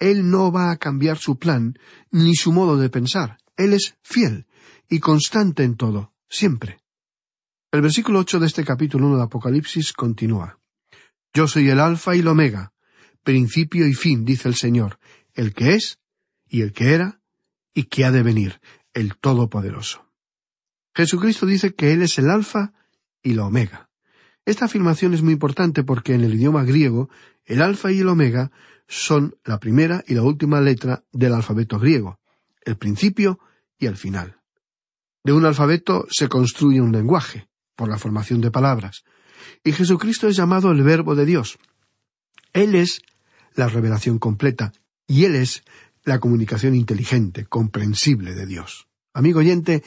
Él 0.00 0.28
no 0.30 0.50
va 0.50 0.70
a 0.70 0.76
cambiar 0.76 1.18
su 1.18 1.38
plan 1.38 1.78
ni 2.10 2.34
su 2.34 2.52
modo 2.52 2.76
de 2.76 2.90
pensar. 2.90 3.38
Él 3.56 3.72
es 3.74 3.96
fiel 4.02 4.46
y 4.88 5.00
constante 5.00 5.62
en 5.62 5.76
todo, 5.76 6.14
siempre. 6.28 6.80
El 7.70 7.82
versículo 7.82 8.20
ocho 8.20 8.40
de 8.40 8.46
este 8.46 8.64
capítulo 8.64 9.08
uno 9.08 9.18
de 9.18 9.24
Apocalipsis 9.24 9.92
continúa. 9.92 10.58
Yo 11.34 11.46
soy 11.46 11.68
el 11.68 11.80
Alfa 11.80 12.16
y 12.16 12.20
el 12.20 12.28
Omega, 12.28 12.72
principio 13.22 13.86
y 13.86 13.92
fin, 13.92 14.24
dice 14.24 14.48
el 14.48 14.54
Señor, 14.54 14.98
el 15.34 15.52
que 15.52 15.74
es, 15.74 15.98
y 16.48 16.62
el 16.62 16.72
que 16.72 16.94
era, 16.94 17.20
y 17.74 17.84
que 17.84 18.06
ha 18.06 18.10
de 18.10 18.22
venir, 18.22 18.62
el 18.94 19.18
Todopoderoso. 19.18 20.10
Jesucristo 20.94 21.44
dice 21.44 21.74
que 21.74 21.92
Él 21.92 22.00
es 22.00 22.18
el 22.18 22.30
Alfa 22.30 22.72
y 23.22 23.34
la 23.34 23.44
Omega. 23.44 23.90
Esta 24.46 24.64
afirmación 24.64 25.12
es 25.12 25.20
muy 25.20 25.34
importante 25.34 25.84
porque 25.84 26.14
en 26.14 26.22
el 26.22 26.32
idioma 26.32 26.64
griego 26.64 27.10
el 27.44 27.60
alfa 27.60 27.92
y 27.92 28.00
el 28.00 28.08
omega 28.08 28.50
son 28.86 29.36
la 29.44 29.60
primera 29.60 30.02
y 30.06 30.14
la 30.14 30.22
última 30.22 30.62
letra 30.62 31.04
del 31.12 31.34
alfabeto 31.34 31.78
griego, 31.78 32.18
el 32.62 32.78
principio 32.78 33.38
y 33.78 33.84
el 33.84 33.98
final. 33.98 34.40
De 35.22 35.34
un 35.34 35.44
alfabeto 35.44 36.06
se 36.10 36.28
construye 36.28 36.80
un 36.80 36.92
lenguaje, 36.92 37.48
por 37.78 37.88
la 37.88 37.96
formación 37.96 38.40
de 38.40 38.50
palabras, 38.50 39.04
y 39.62 39.70
Jesucristo 39.70 40.26
es 40.26 40.34
llamado 40.34 40.72
el 40.72 40.82
Verbo 40.82 41.14
de 41.14 41.24
Dios. 41.24 41.58
Él 42.52 42.74
es 42.74 43.02
la 43.54 43.68
revelación 43.68 44.18
completa, 44.18 44.72
y 45.06 45.24
Él 45.24 45.36
es 45.36 45.62
la 46.04 46.18
comunicación 46.18 46.74
inteligente, 46.74 47.46
comprensible 47.46 48.34
de 48.34 48.46
Dios. 48.46 48.88
Amigo 49.14 49.38
oyente, 49.38 49.84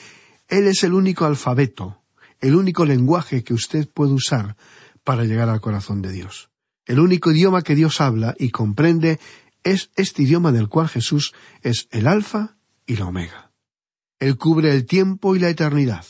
Él 0.48 0.68
es 0.68 0.86
el 0.86 0.94
único 0.94 1.26
alfabeto, 1.26 2.02
el 2.40 2.56
único 2.56 2.86
lenguaje 2.86 3.44
que 3.44 3.54
usted 3.54 3.90
puede 3.90 4.14
usar 4.14 4.56
para 5.04 5.26
llegar 5.26 5.50
al 5.50 5.60
corazón 5.60 6.02
de 6.02 6.14
Dios. 6.14 6.50
El 6.86 6.98
único 6.98 7.32
idioma 7.32 7.62
que 7.62 7.76
Dios 7.76 8.00
habla 8.00 8.36
y 8.40 8.52
comprende 8.52 9.20
es 9.66 9.92
este 9.98 10.24
idioma 10.24 10.54
del 10.54 10.70
cual 10.70 10.88
Jesús 10.88 11.34
es 11.62 11.90
el 11.92 12.08
alfa 12.08 12.56
y 12.86 12.96
la 12.96 13.08
omega. 13.08 13.52
Él 14.18 14.38
cubre 14.38 14.72
el 14.72 14.86
tiempo 14.86 15.36
y 15.36 15.40
la 15.40 15.50
eternidad, 15.50 16.06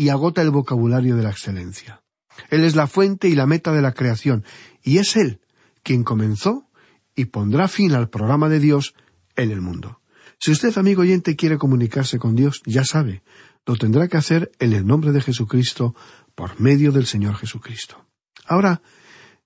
y 0.00 0.08
agota 0.08 0.40
el 0.40 0.50
vocabulario 0.50 1.14
de 1.14 1.22
la 1.22 1.28
excelencia. 1.28 2.02
Él 2.48 2.64
es 2.64 2.74
la 2.74 2.86
fuente 2.86 3.28
y 3.28 3.34
la 3.34 3.44
meta 3.44 3.70
de 3.70 3.82
la 3.82 3.92
creación, 3.92 4.46
y 4.82 4.96
es 4.96 5.14
Él 5.14 5.42
quien 5.82 6.04
comenzó 6.04 6.70
y 7.14 7.26
pondrá 7.26 7.68
fin 7.68 7.92
al 7.92 8.08
programa 8.08 8.48
de 8.48 8.60
Dios 8.60 8.94
en 9.36 9.50
el 9.50 9.60
mundo. 9.60 10.00
Si 10.38 10.52
usted, 10.52 10.78
amigo 10.78 11.02
oyente, 11.02 11.36
quiere 11.36 11.58
comunicarse 11.58 12.18
con 12.18 12.34
Dios, 12.34 12.62
ya 12.64 12.82
sabe, 12.82 13.22
lo 13.66 13.76
tendrá 13.76 14.08
que 14.08 14.16
hacer 14.16 14.50
en 14.58 14.72
el 14.72 14.86
nombre 14.86 15.12
de 15.12 15.20
Jesucristo, 15.20 15.94
por 16.34 16.58
medio 16.58 16.92
del 16.92 17.04
Señor 17.04 17.36
Jesucristo. 17.36 18.06
Ahora, 18.46 18.80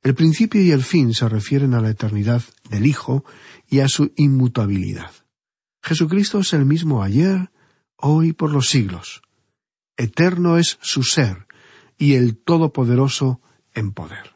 el 0.04 0.14
principio 0.14 0.62
y 0.62 0.70
el 0.70 0.84
fin 0.84 1.14
se 1.14 1.28
refieren 1.28 1.74
a 1.74 1.80
la 1.80 1.90
eternidad 1.90 2.44
del 2.70 2.86
Hijo 2.86 3.24
y 3.68 3.80
a 3.80 3.88
su 3.88 4.12
inmutabilidad. 4.14 5.10
Jesucristo 5.82 6.38
es 6.38 6.52
el 6.52 6.64
mismo 6.64 7.02
ayer, 7.02 7.50
hoy 7.96 8.32
por 8.32 8.52
los 8.52 8.70
siglos. 8.70 9.23
Eterno 9.96 10.58
es 10.58 10.78
su 10.80 11.02
ser 11.02 11.46
y 11.98 12.14
el 12.14 12.36
Todopoderoso 12.36 13.40
en 13.74 13.92
poder. 13.92 14.34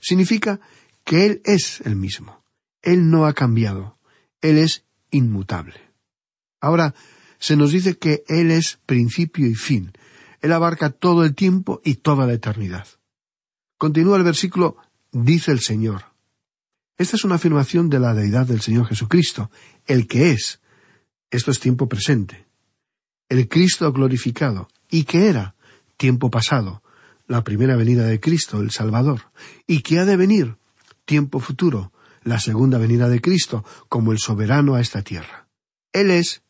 Significa 0.00 0.60
que 1.04 1.26
Él 1.26 1.42
es 1.44 1.80
el 1.82 1.96
mismo. 1.96 2.42
Él 2.82 3.10
no 3.10 3.26
ha 3.26 3.34
cambiado. 3.34 3.98
Él 4.40 4.58
es 4.58 4.84
inmutable. 5.10 5.74
Ahora, 6.60 6.94
se 7.38 7.56
nos 7.56 7.72
dice 7.72 7.98
que 7.98 8.24
Él 8.28 8.50
es 8.50 8.78
principio 8.86 9.46
y 9.46 9.54
fin. 9.54 9.92
Él 10.40 10.52
abarca 10.52 10.90
todo 10.90 11.24
el 11.24 11.34
tiempo 11.34 11.80
y 11.84 11.96
toda 11.96 12.26
la 12.26 12.34
eternidad. 12.34 12.86
Continúa 13.76 14.16
el 14.16 14.24
versículo 14.24 14.76
dice 15.12 15.52
el 15.52 15.60
Señor. 15.60 16.04
Esta 16.98 17.16
es 17.16 17.24
una 17.24 17.36
afirmación 17.36 17.88
de 17.88 17.98
la 17.98 18.14
deidad 18.14 18.46
del 18.46 18.60
Señor 18.60 18.86
Jesucristo, 18.86 19.50
el 19.86 20.06
que 20.06 20.32
es. 20.32 20.60
Esto 21.30 21.50
es 21.50 21.60
tiempo 21.60 21.88
presente. 21.88 22.46
El 23.28 23.48
Cristo 23.48 23.90
glorificado, 23.92 24.68
y 24.90 25.04
que 25.04 25.28
era 25.28 25.54
tiempo 25.96 26.30
pasado, 26.30 26.82
la 27.26 27.44
primera 27.44 27.76
venida 27.76 28.04
de 28.04 28.20
Cristo, 28.20 28.60
el 28.60 28.70
Salvador, 28.70 29.30
y 29.66 29.82
que 29.82 29.98
ha 29.98 30.04
de 30.04 30.16
venir 30.16 30.56
tiempo 31.04 31.40
futuro, 31.40 31.92
la 32.22 32.38
segunda 32.38 32.78
venida 32.78 33.08
de 33.08 33.20
Cristo, 33.20 33.64
como 33.88 34.12
el 34.12 34.18
soberano 34.18 34.74
a 34.74 34.80
esta 34.80 35.02
tierra. 35.02 35.48
Él 35.92 36.10
es, 36.10 36.42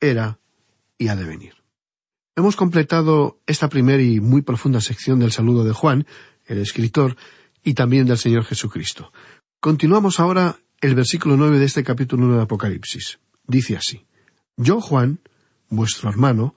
era 0.00 0.38
y 0.98 1.08
ha 1.08 1.16
de 1.16 1.24
venir. 1.24 1.54
Hemos 2.36 2.56
completado 2.56 3.40
esta 3.46 3.68
primera 3.68 4.02
y 4.02 4.20
muy 4.20 4.42
profunda 4.42 4.80
sección 4.80 5.20
del 5.20 5.32
saludo 5.32 5.64
de 5.64 5.72
Juan, 5.72 6.06
el 6.46 6.58
escritor, 6.58 7.16
y 7.62 7.74
también 7.74 8.06
del 8.06 8.18
Señor 8.18 8.44
Jesucristo. 8.44 9.12
Continuamos 9.60 10.20
ahora 10.20 10.58
el 10.80 10.94
versículo 10.94 11.36
nueve 11.36 11.58
de 11.58 11.64
este 11.64 11.82
capítulo 11.82 12.26
uno 12.26 12.36
de 12.36 12.42
Apocalipsis. 12.42 13.18
dice 13.46 13.76
así 13.76 14.04
Yo, 14.56 14.80
Juan, 14.80 15.20
vuestro 15.70 16.10
hermano, 16.10 16.54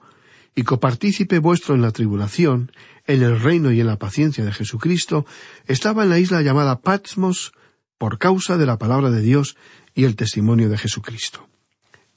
y 0.58 0.64
copartícipe 0.64 1.38
vuestro 1.38 1.76
en 1.76 1.82
la 1.82 1.92
tribulación, 1.92 2.72
en 3.06 3.22
el 3.22 3.38
reino 3.38 3.70
y 3.70 3.80
en 3.80 3.86
la 3.86 3.96
paciencia 3.96 4.44
de 4.44 4.50
Jesucristo, 4.50 5.24
estaba 5.68 6.02
en 6.02 6.10
la 6.10 6.18
isla 6.18 6.42
llamada 6.42 6.80
Patmos 6.80 7.52
por 7.96 8.18
causa 8.18 8.58
de 8.58 8.66
la 8.66 8.76
palabra 8.76 9.12
de 9.12 9.22
Dios 9.22 9.56
y 9.94 10.02
el 10.02 10.16
testimonio 10.16 10.68
de 10.68 10.76
Jesucristo. 10.76 11.48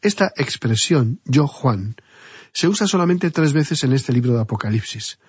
Esta 0.01 0.31
expresión, 0.37 1.21
yo 1.23 1.45
Juan, 1.45 1.97
se 2.51 2.67
usa 2.67 2.87
solamente 2.87 3.29
tres 3.29 3.53
veces 3.53 3.83
en 3.83 3.93
este 3.93 4.11
libro 4.11 4.33
de 4.33 4.41
Apocalipsis. 4.41 5.19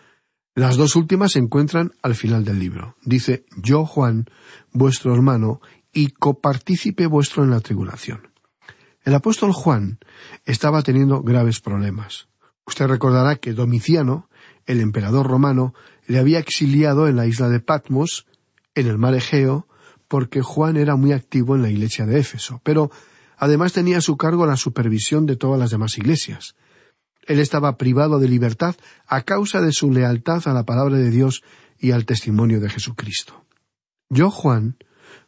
Las 0.55 0.79
dos 0.79 0.96
últimas 0.96 1.33
se 1.33 1.38
encuentran 1.38 1.92
al 2.01 2.14
final 2.14 2.46
del 2.46 2.59
libro. 2.59 2.96
Dice, 3.03 3.44
yo 3.59 3.85
Juan, 3.85 4.25
vuestro 4.72 5.14
hermano, 5.14 5.61
y 5.92 6.12
copartícipe 6.12 7.07
vuestro 7.07 7.44
en 7.44 7.51
la 7.51 7.61
tribulación. 7.61 8.33
El 9.05 9.14
apóstol 9.14 9.53
Juan 9.53 9.98
estaba 10.46 10.83
teniendo 10.83 11.20
graves 11.22 11.61
problemas. 11.61 12.32
Usted 12.66 12.87
recordará 12.87 13.37
que 13.37 13.53
Domiciano, 13.53 14.29
el 14.66 14.81
emperador 14.81 15.27
romano, 15.27 15.75
le 16.07 16.18
había 16.18 16.38
exiliado 16.38 17.09
en 17.09 17.16
la 17.16 17.27
isla 17.27 17.48
de 17.48 17.61
Patmos, 17.61 18.27
en 18.75 18.87
el 18.87 18.98
mar 18.98 19.14
Egeo, 19.14 19.66
porque 20.09 20.42
Juan 20.42 20.77
era 20.77 20.96
muy 20.96 21.12
activo 21.12 21.57
en 21.57 21.62
la 21.62 21.70
iglesia 21.70 22.07
de 22.07 22.18
Éfeso, 22.18 22.61
pero 22.64 22.90
además 23.37 23.72
tenía 23.72 23.98
a 23.98 24.03
su 24.03 24.16
cargo 24.16 24.46
la 24.46 24.57
supervisión 24.57 25.27
de 25.27 25.37
todas 25.37 25.59
las 25.59 25.70
demás 25.70 25.96
iglesias. 25.96 26.55
Él 27.27 27.38
estaba 27.38 27.77
privado 27.77 28.18
de 28.18 28.29
libertad 28.29 28.75
a 29.07 29.22
causa 29.22 29.61
de 29.61 29.72
su 29.72 29.90
lealtad 29.90 30.42
a 30.46 30.53
la 30.53 30.64
palabra 30.64 30.96
de 30.96 31.11
Dios 31.11 31.42
y 31.79 31.92
al 31.92 32.05
testimonio 32.05 32.61
de 32.61 32.68
Jesucristo. 32.68 33.44
Yo, 34.09 34.31
Juan, 34.31 34.77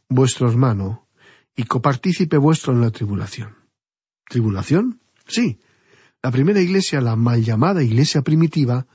vuestro 0.09 0.49
hermano, 0.49 1.09
y 1.57 1.65
copartícipe 1.65 2.37
vuestro 2.37 2.73
en 2.73 2.81
la 2.81 2.91
tribulación. 2.91 3.57
¿Tribulación? 4.29 5.01
Sí. 5.27 5.61
La 6.25 6.31
primera 6.31 6.63
iglesia, 6.63 7.03
la 7.03 7.17
mal 7.17 7.45
llamada 7.45 7.83
iglesia 7.83 8.23
primitiva, 8.23 8.87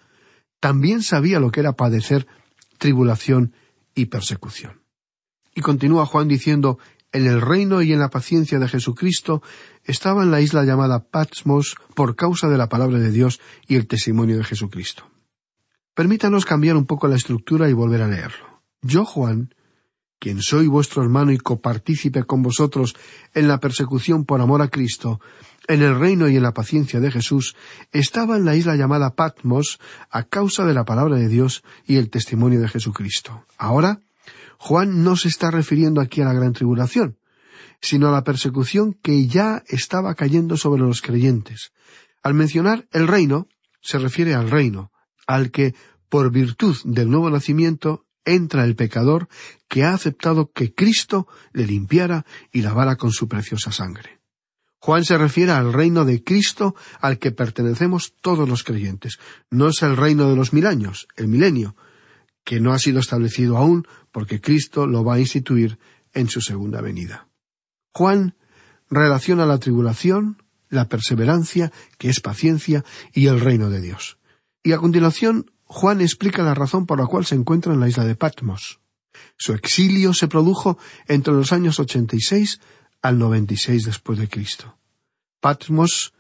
también 0.60 1.04
sabía 1.04 1.40
lo 1.40 1.52
que 1.52 1.60
era 1.60 1.74
padecer 1.74 2.26
tribulación 2.80 3.54
y 3.94 4.08
persecución. 4.08 4.82
Y 5.54 5.62
continúa 5.62 6.08
Juan 6.08 6.28
diciendo, 6.28 6.80
en 7.12 7.28
el 7.28 7.40
reino 7.40 7.84
y 7.84 7.94
en 7.94 8.00
la 8.00 8.10
paciencia 8.10 8.58
de 8.58 8.68
Jesucristo 8.68 9.44
estaba 9.84 10.24
en 10.24 10.32
la 10.32 10.42
isla 10.42 10.64
llamada 10.64 11.04
Patmos 11.04 11.76
por 11.94 12.16
causa 12.16 12.50
de 12.50 12.58
la 12.58 12.68
palabra 12.68 12.98
de 12.98 13.12
Dios 13.12 13.40
y 13.68 13.76
el 13.76 13.86
testimonio 13.86 14.36
de 14.36 14.44
Jesucristo. 14.44 15.04
Permítanos 15.94 16.46
cambiar 16.46 16.78
un 16.78 16.88
poco 16.88 17.08
la 17.08 17.18
estructura 17.18 17.70
y 17.70 17.74
volver 17.74 18.02
a 18.02 18.08
leerlo. 18.08 18.64
Yo, 18.82 19.06
Juan, 19.06 19.54
quien 20.20 20.42
soy 20.42 20.68
vuestro 20.68 21.02
hermano 21.02 21.32
y 21.32 21.38
copartícipe 21.38 22.24
con 22.24 22.42
vosotros 22.42 22.96
en 23.34 23.48
la 23.48 23.60
persecución 23.60 24.26
por 24.26 24.42
amor 24.42 24.62
a 24.62 24.68
Cristo, 24.68 25.20
en 25.68 25.82
el 25.82 25.98
reino 25.98 26.28
y 26.28 26.36
en 26.36 26.44
la 26.44 26.54
paciencia 26.54 27.00
de 27.00 27.12
Jesús, 27.12 27.56
estaba 27.92 28.36
en 28.38 28.46
la 28.46 28.56
isla 28.56 28.76
llamada 28.76 29.16
Patmos 29.16 29.80
a 30.10 30.24
causa 30.24 30.66
de 30.66 30.74
la 30.74 30.84
palabra 30.84 31.16
de 31.16 31.28
Dios 31.28 31.64
y 31.86 31.96
el 31.98 32.10
testimonio 32.10 32.60
de 32.60 32.68
Jesucristo. 32.68 33.46
Ahora, 33.58 34.02
Juan 34.58 35.04
no 35.04 35.16
se 35.16 35.30
está 35.30 35.52
refiriendo 35.52 36.02
aquí 36.02 36.22
a 36.22 36.26
la 36.26 36.34
gran 36.34 36.54
tribulación, 36.54 37.18
sino 37.82 38.10
a 38.10 38.12
la 38.12 38.24
persecución 38.24 38.94
que 38.94 39.28
ya 39.28 39.64
estaba 39.68 40.16
cayendo 40.16 40.58
sobre 40.58 40.82
los 40.82 41.02
creyentes. 41.02 41.72
Al 42.24 42.34
mencionar 42.34 42.88
el 42.92 43.08
reino, 43.08 43.48
se 43.82 43.98
refiere 43.98 44.34
al 44.34 44.50
reino, 44.50 44.92
al 45.28 45.52
que, 45.52 45.76
por 46.10 46.32
virtud 46.32 46.76
del 46.84 47.10
nuevo 47.10 47.30
nacimiento, 47.30 48.06
entra 48.26 48.64
el 48.64 48.76
pecador 48.76 49.28
que 49.68 49.84
ha 49.84 49.94
aceptado 49.94 50.52
que 50.52 50.74
Cristo 50.74 51.28
le 51.54 51.66
limpiara 51.66 52.26
y 52.52 52.62
lavara 52.62 52.96
con 52.96 53.12
su 53.12 53.28
preciosa 53.28 53.72
sangre. 53.72 54.20
Juan 54.80 55.04
se 55.04 55.18
refiere 55.18 55.52
al 55.52 55.74
reino 55.74 56.06
de 56.06 56.24
Cristo 56.24 56.76
al 57.02 57.20
que 57.20 57.32
pertenecemos 57.32 58.14
todos 58.22 58.48
los 58.48 58.64
creyentes. 58.64 59.20
No 59.50 59.68
es 59.68 59.82
el 59.82 59.98
reino 59.98 60.30
de 60.30 60.36
los 60.36 60.54
mil 60.54 60.66
años, 60.66 61.08
el 61.18 61.28
milenio, 61.28 61.76
que 62.46 62.60
no 62.60 62.72
ha 62.74 62.80
sido 62.80 63.00
establecido 63.00 63.58
aún 63.58 63.86
porque 64.12 64.40
Cristo 64.40 64.88
lo 64.88 65.04
va 65.04 65.16
a 65.16 65.20
instituir 65.20 65.78
en 66.14 66.30
su 66.30 66.42
segunda 66.42 66.82
venida. 66.82 67.28
Juan 67.94 68.36
relaciona 68.90 69.46
la 69.46 69.60
tribulación, 69.60 70.42
la 70.70 70.88
perseverancia, 70.88 71.72
que 71.98 72.10
es 72.10 72.22
paciencia, 72.22 72.86
y 73.14 73.28
el 73.28 73.40
reino 73.40 73.70
de 73.70 73.82
Dios. 73.82 74.18
Y 74.64 74.72
a 74.72 74.78
continuación 74.78 75.52
Juan 75.72 76.02
explica 76.02 76.42
la 76.42 76.56
razón 76.56 76.88
por 76.88 77.00
la 77.00 77.06
cual 77.06 77.26
se 77.26 77.36
encuentra 77.36 77.72
en 77.72 77.80
la 77.80 77.88
isla 77.88 78.04
de 78.04 78.16
Patmos. 78.16 78.80
Su 79.38 79.54
exilio 79.54 80.16
se 80.16 80.28
produjo 80.28 80.80
entre 81.08 81.32
los 81.32 81.54
años 81.54 81.80
86 81.80 82.60
al 83.04 83.20
96 83.20 83.86
después 83.86 84.18
de 84.18 84.28
Cristo. 84.28 84.78
Patmos 85.40 86.14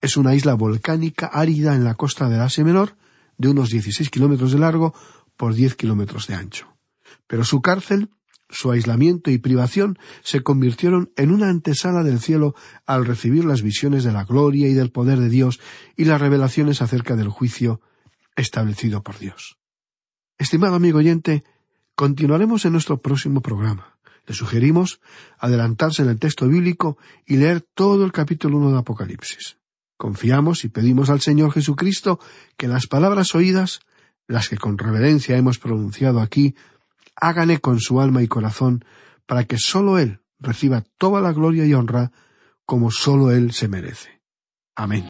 es 0.00 0.16
una 0.16 0.36
isla 0.36 0.54
volcánica 0.54 1.26
árida 1.26 1.74
en 1.74 1.82
la 1.82 1.94
costa 1.94 2.28
del 2.28 2.40
Asia 2.40 2.62
Menor, 2.62 2.96
de 3.38 3.48
unos 3.48 3.70
16 3.70 4.08
kilómetros 4.08 4.52
de 4.52 4.60
largo 4.60 4.94
por 5.36 5.52
10 5.54 5.74
kilómetros 5.74 6.28
de 6.28 6.34
ancho. 6.34 6.68
Pero 7.26 7.44
su 7.44 7.60
cárcel, 7.60 8.08
su 8.48 8.70
aislamiento 8.70 9.32
y 9.32 9.38
privación 9.38 9.98
se 10.22 10.44
convirtieron 10.44 11.10
en 11.16 11.32
una 11.32 11.48
antesala 11.48 12.04
del 12.04 12.20
cielo 12.20 12.54
al 12.86 13.04
recibir 13.04 13.44
las 13.44 13.62
visiones 13.62 14.04
de 14.04 14.12
la 14.12 14.22
gloria 14.22 14.68
y 14.68 14.74
del 14.74 14.92
poder 14.92 15.18
de 15.18 15.28
Dios 15.28 15.58
y 15.96 16.04
las 16.04 16.20
revelaciones 16.20 16.82
acerca 16.82 17.16
del 17.16 17.28
juicio 17.28 17.80
establecido 18.36 19.02
por 19.02 19.18
Dios. 19.18 19.58
Estimado 20.38 20.74
amigo 20.74 20.98
oyente, 20.98 21.44
continuaremos 21.94 22.64
en 22.64 22.72
nuestro 22.72 23.00
próximo 23.00 23.40
programa. 23.40 23.98
Le 24.26 24.34
sugerimos 24.34 25.00
adelantarse 25.38 26.02
en 26.02 26.08
el 26.08 26.18
texto 26.18 26.48
bíblico 26.48 26.96
y 27.26 27.36
leer 27.36 27.60
todo 27.60 28.04
el 28.04 28.12
capítulo 28.12 28.58
1 28.58 28.72
de 28.72 28.78
Apocalipsis. 28.78 29.56
Confiamos 29.96 30.64
y 30.64 30.68
pedimos 30.68 31.10
al 31.10 31.20
Señor 31.20 31.52
Jesucristo 31.52 32.18
que 32.56 32.68
las 32.68 32.86
palabras 32.86 33.34
oídas, 33.34 33.80
las 34.26 34.48
que 34.48 34.56
con 34.56 34.78
reverencia 34.78 35.36
hemos 35.36 35.58
pronunciado 35.58 36.20
aquí, 36.20 36.54
hágane 37.16 37.58
con 37.58 37.80
su 37.80 38.00
alma 38.00 38.22
y 38.22 38.28
corazón 38.28 38.84
para 39.26 39.44
que 39.44 39.58
sólo 39.58 39.98
Él 39.98 40.20
reciba 40.38 40.84
toda 40.98 41.20
la 41.20 41.32
gloria 41.32 41.64
y 41.66 41.74
honra 41.74 42.10
como 42.64 42.90
sólo 42.90 43.30
Él 43.30 43.52
se 43.52 43.68
merece. 43.68 44.22
Amén. 44.74 45.08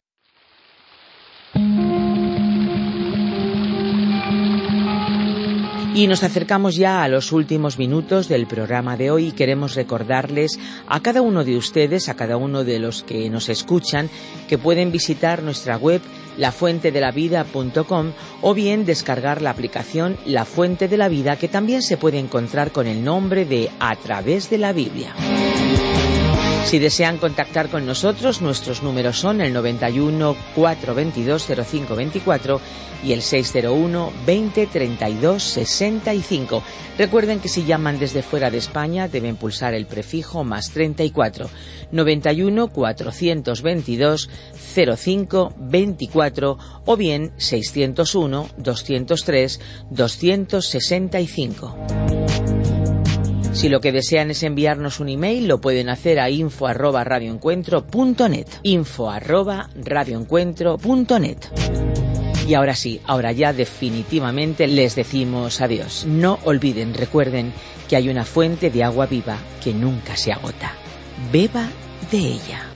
Y 5.95 6.07
nos 6.07 6.23
acercamos 6.23 6.77
ya 6.77 7.03
a 7.03 7.09
los 7.09 7.33
últimos 7.33 7.79
minutos 7.79 8.27
del 8.27 8.47
programa 8.47 8.97
de 8.97 9.11
hoy 9.11 9.29
y 9.29 9.33
queremos 9.33 9.75
recordarles 9.75 10.59
a 10.87 11.01
cada 11.01 11.21
uno 11.21 11.45
de 11.45 11.59
ustedes, 11.59 12.09
a 12.09 12.15
cada 12.15 12.39
uno 12.39 12.65
de 12.65 12.79
los 12.79 13.03
que 13.03 13.29
nos 13.29 13.51
escuchan, 13.51 14.09
que 14.49 14.57
pueden 14.57 14.91
visitar 14.91 15.43
nuestra 15.43 15.77
web 15.77 16.01
lafuentedelavida.com 16.39 18.13
o 18.41 18.55
bien 18.55 18.87
descargar 18.87 19.43
la 19.43 19.51
aplicación 19.51 20.17
La 20.25 20.47
Fuente 20.47 20.89
de 20.89 20.97
la 20.97 21.09
Vida 21.09 21.37
que 21.37 21.49
también 21.49 21.83
se 21.83 21.99
puede 21.99 22.19
encontrar 22.19 22.73
con 22.73 22.87
el 22.87 23.05
nombre 23.05 23.45
de 23.45 23.69
A 23.79 23.95
través 23.97 24.49
de 24.49 24.57
la 24.57 24.73
Biblia. 24.73 25.15
Si 26.65 26.79
desean 26.79 27.19
contactar 27.19 27.69
con 27.69 27.85
nosotros, 27.85 28.41
nuestros 28.41 28.83
números 28.83 29.19
son 29.19 29.43
el 29.43 29.53
91 29.53 30.35
422 30.55 31.47
0524 31.67 32.61
y 33.05 33.13
el 33.13 33.21
601 33.21 34.13
20 34.25 34.67
32 34.69 35.43
65. 35.43 36.63
Recuerden 36.97 37.41
que 37.41 37.49
si 37.49 37.65
llaman 37.65 37.99
desde 37.99 38.23
fuera 38.23 38.51
de 38.51 38.59
España 38.59 39.09
deben 39.09 39.37
pulsar 39.37 39.75
el 39.75 39.87
prefijo 39.87 40.45
más 40.45 40.71
34 40.71 41.51
91 41.91 42.69
422 42.69 44.31
05 44.75 45.55
24 45.59 46.59
o 46.87 46.97
bien 46.97 47.33
601 47.37 48.49
203 48.57 49.61
265. 49.91 52.22
Si 53.53 53.69
lo 53.69 53.81
que 53.81 53.93
desean 53.93 54.31
es 54.31 54.43
enviarnos 54.43 54.99
un 55.01 55.09
email, 55.09 55.47
lo 55.47 55.61
pueden 55.61 55.89
hacer 55.89 56.19
a 56.19 56.31
info 56.31 56.67
arroba. 56.67 57.05
Info 58.63 59.11
arroba. 59.11 59.71
Y 62.49 62.55
ahora 62.55 62.75
sí, 62.75 63.01
ahora 63.05 63.33
ya 63.33 63.53
definitivamente 63.53 64.67
les 64.67 64.97
decimos 64.97 65.61
adiós. 65.61 66.05
No 66.07 66.39
olviden, 66.45 66.95
recuerden 66.95 67.53
que 67.89 67.97
hay 67.97 68.09
una 68.09 68.25
fuente 68.25 68.71
de 68.71 68.85
agua 68.85 69.07
viva 69.07 69.39
que 69.63 69.73
nunca 69.73 70.17
se 70.17 70.33
agota. 70.33 70.73
Beba 71.31 71.69
de 72.11 72.19
ella. 72.19 72.73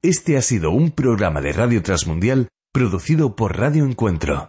Este 0.00 0.36
ha 0.36 0.42
sido 0.42 0.70
un 0.70 0.92
programa 0.92 1.40
de 1.40 1.52
Radio 1.52 1.82
Transmundial 1.82 2.48
producido 2.72 3.34
por 3.34 3.58
Radio 3.58 3.84
Encuentro, 3.84 4.48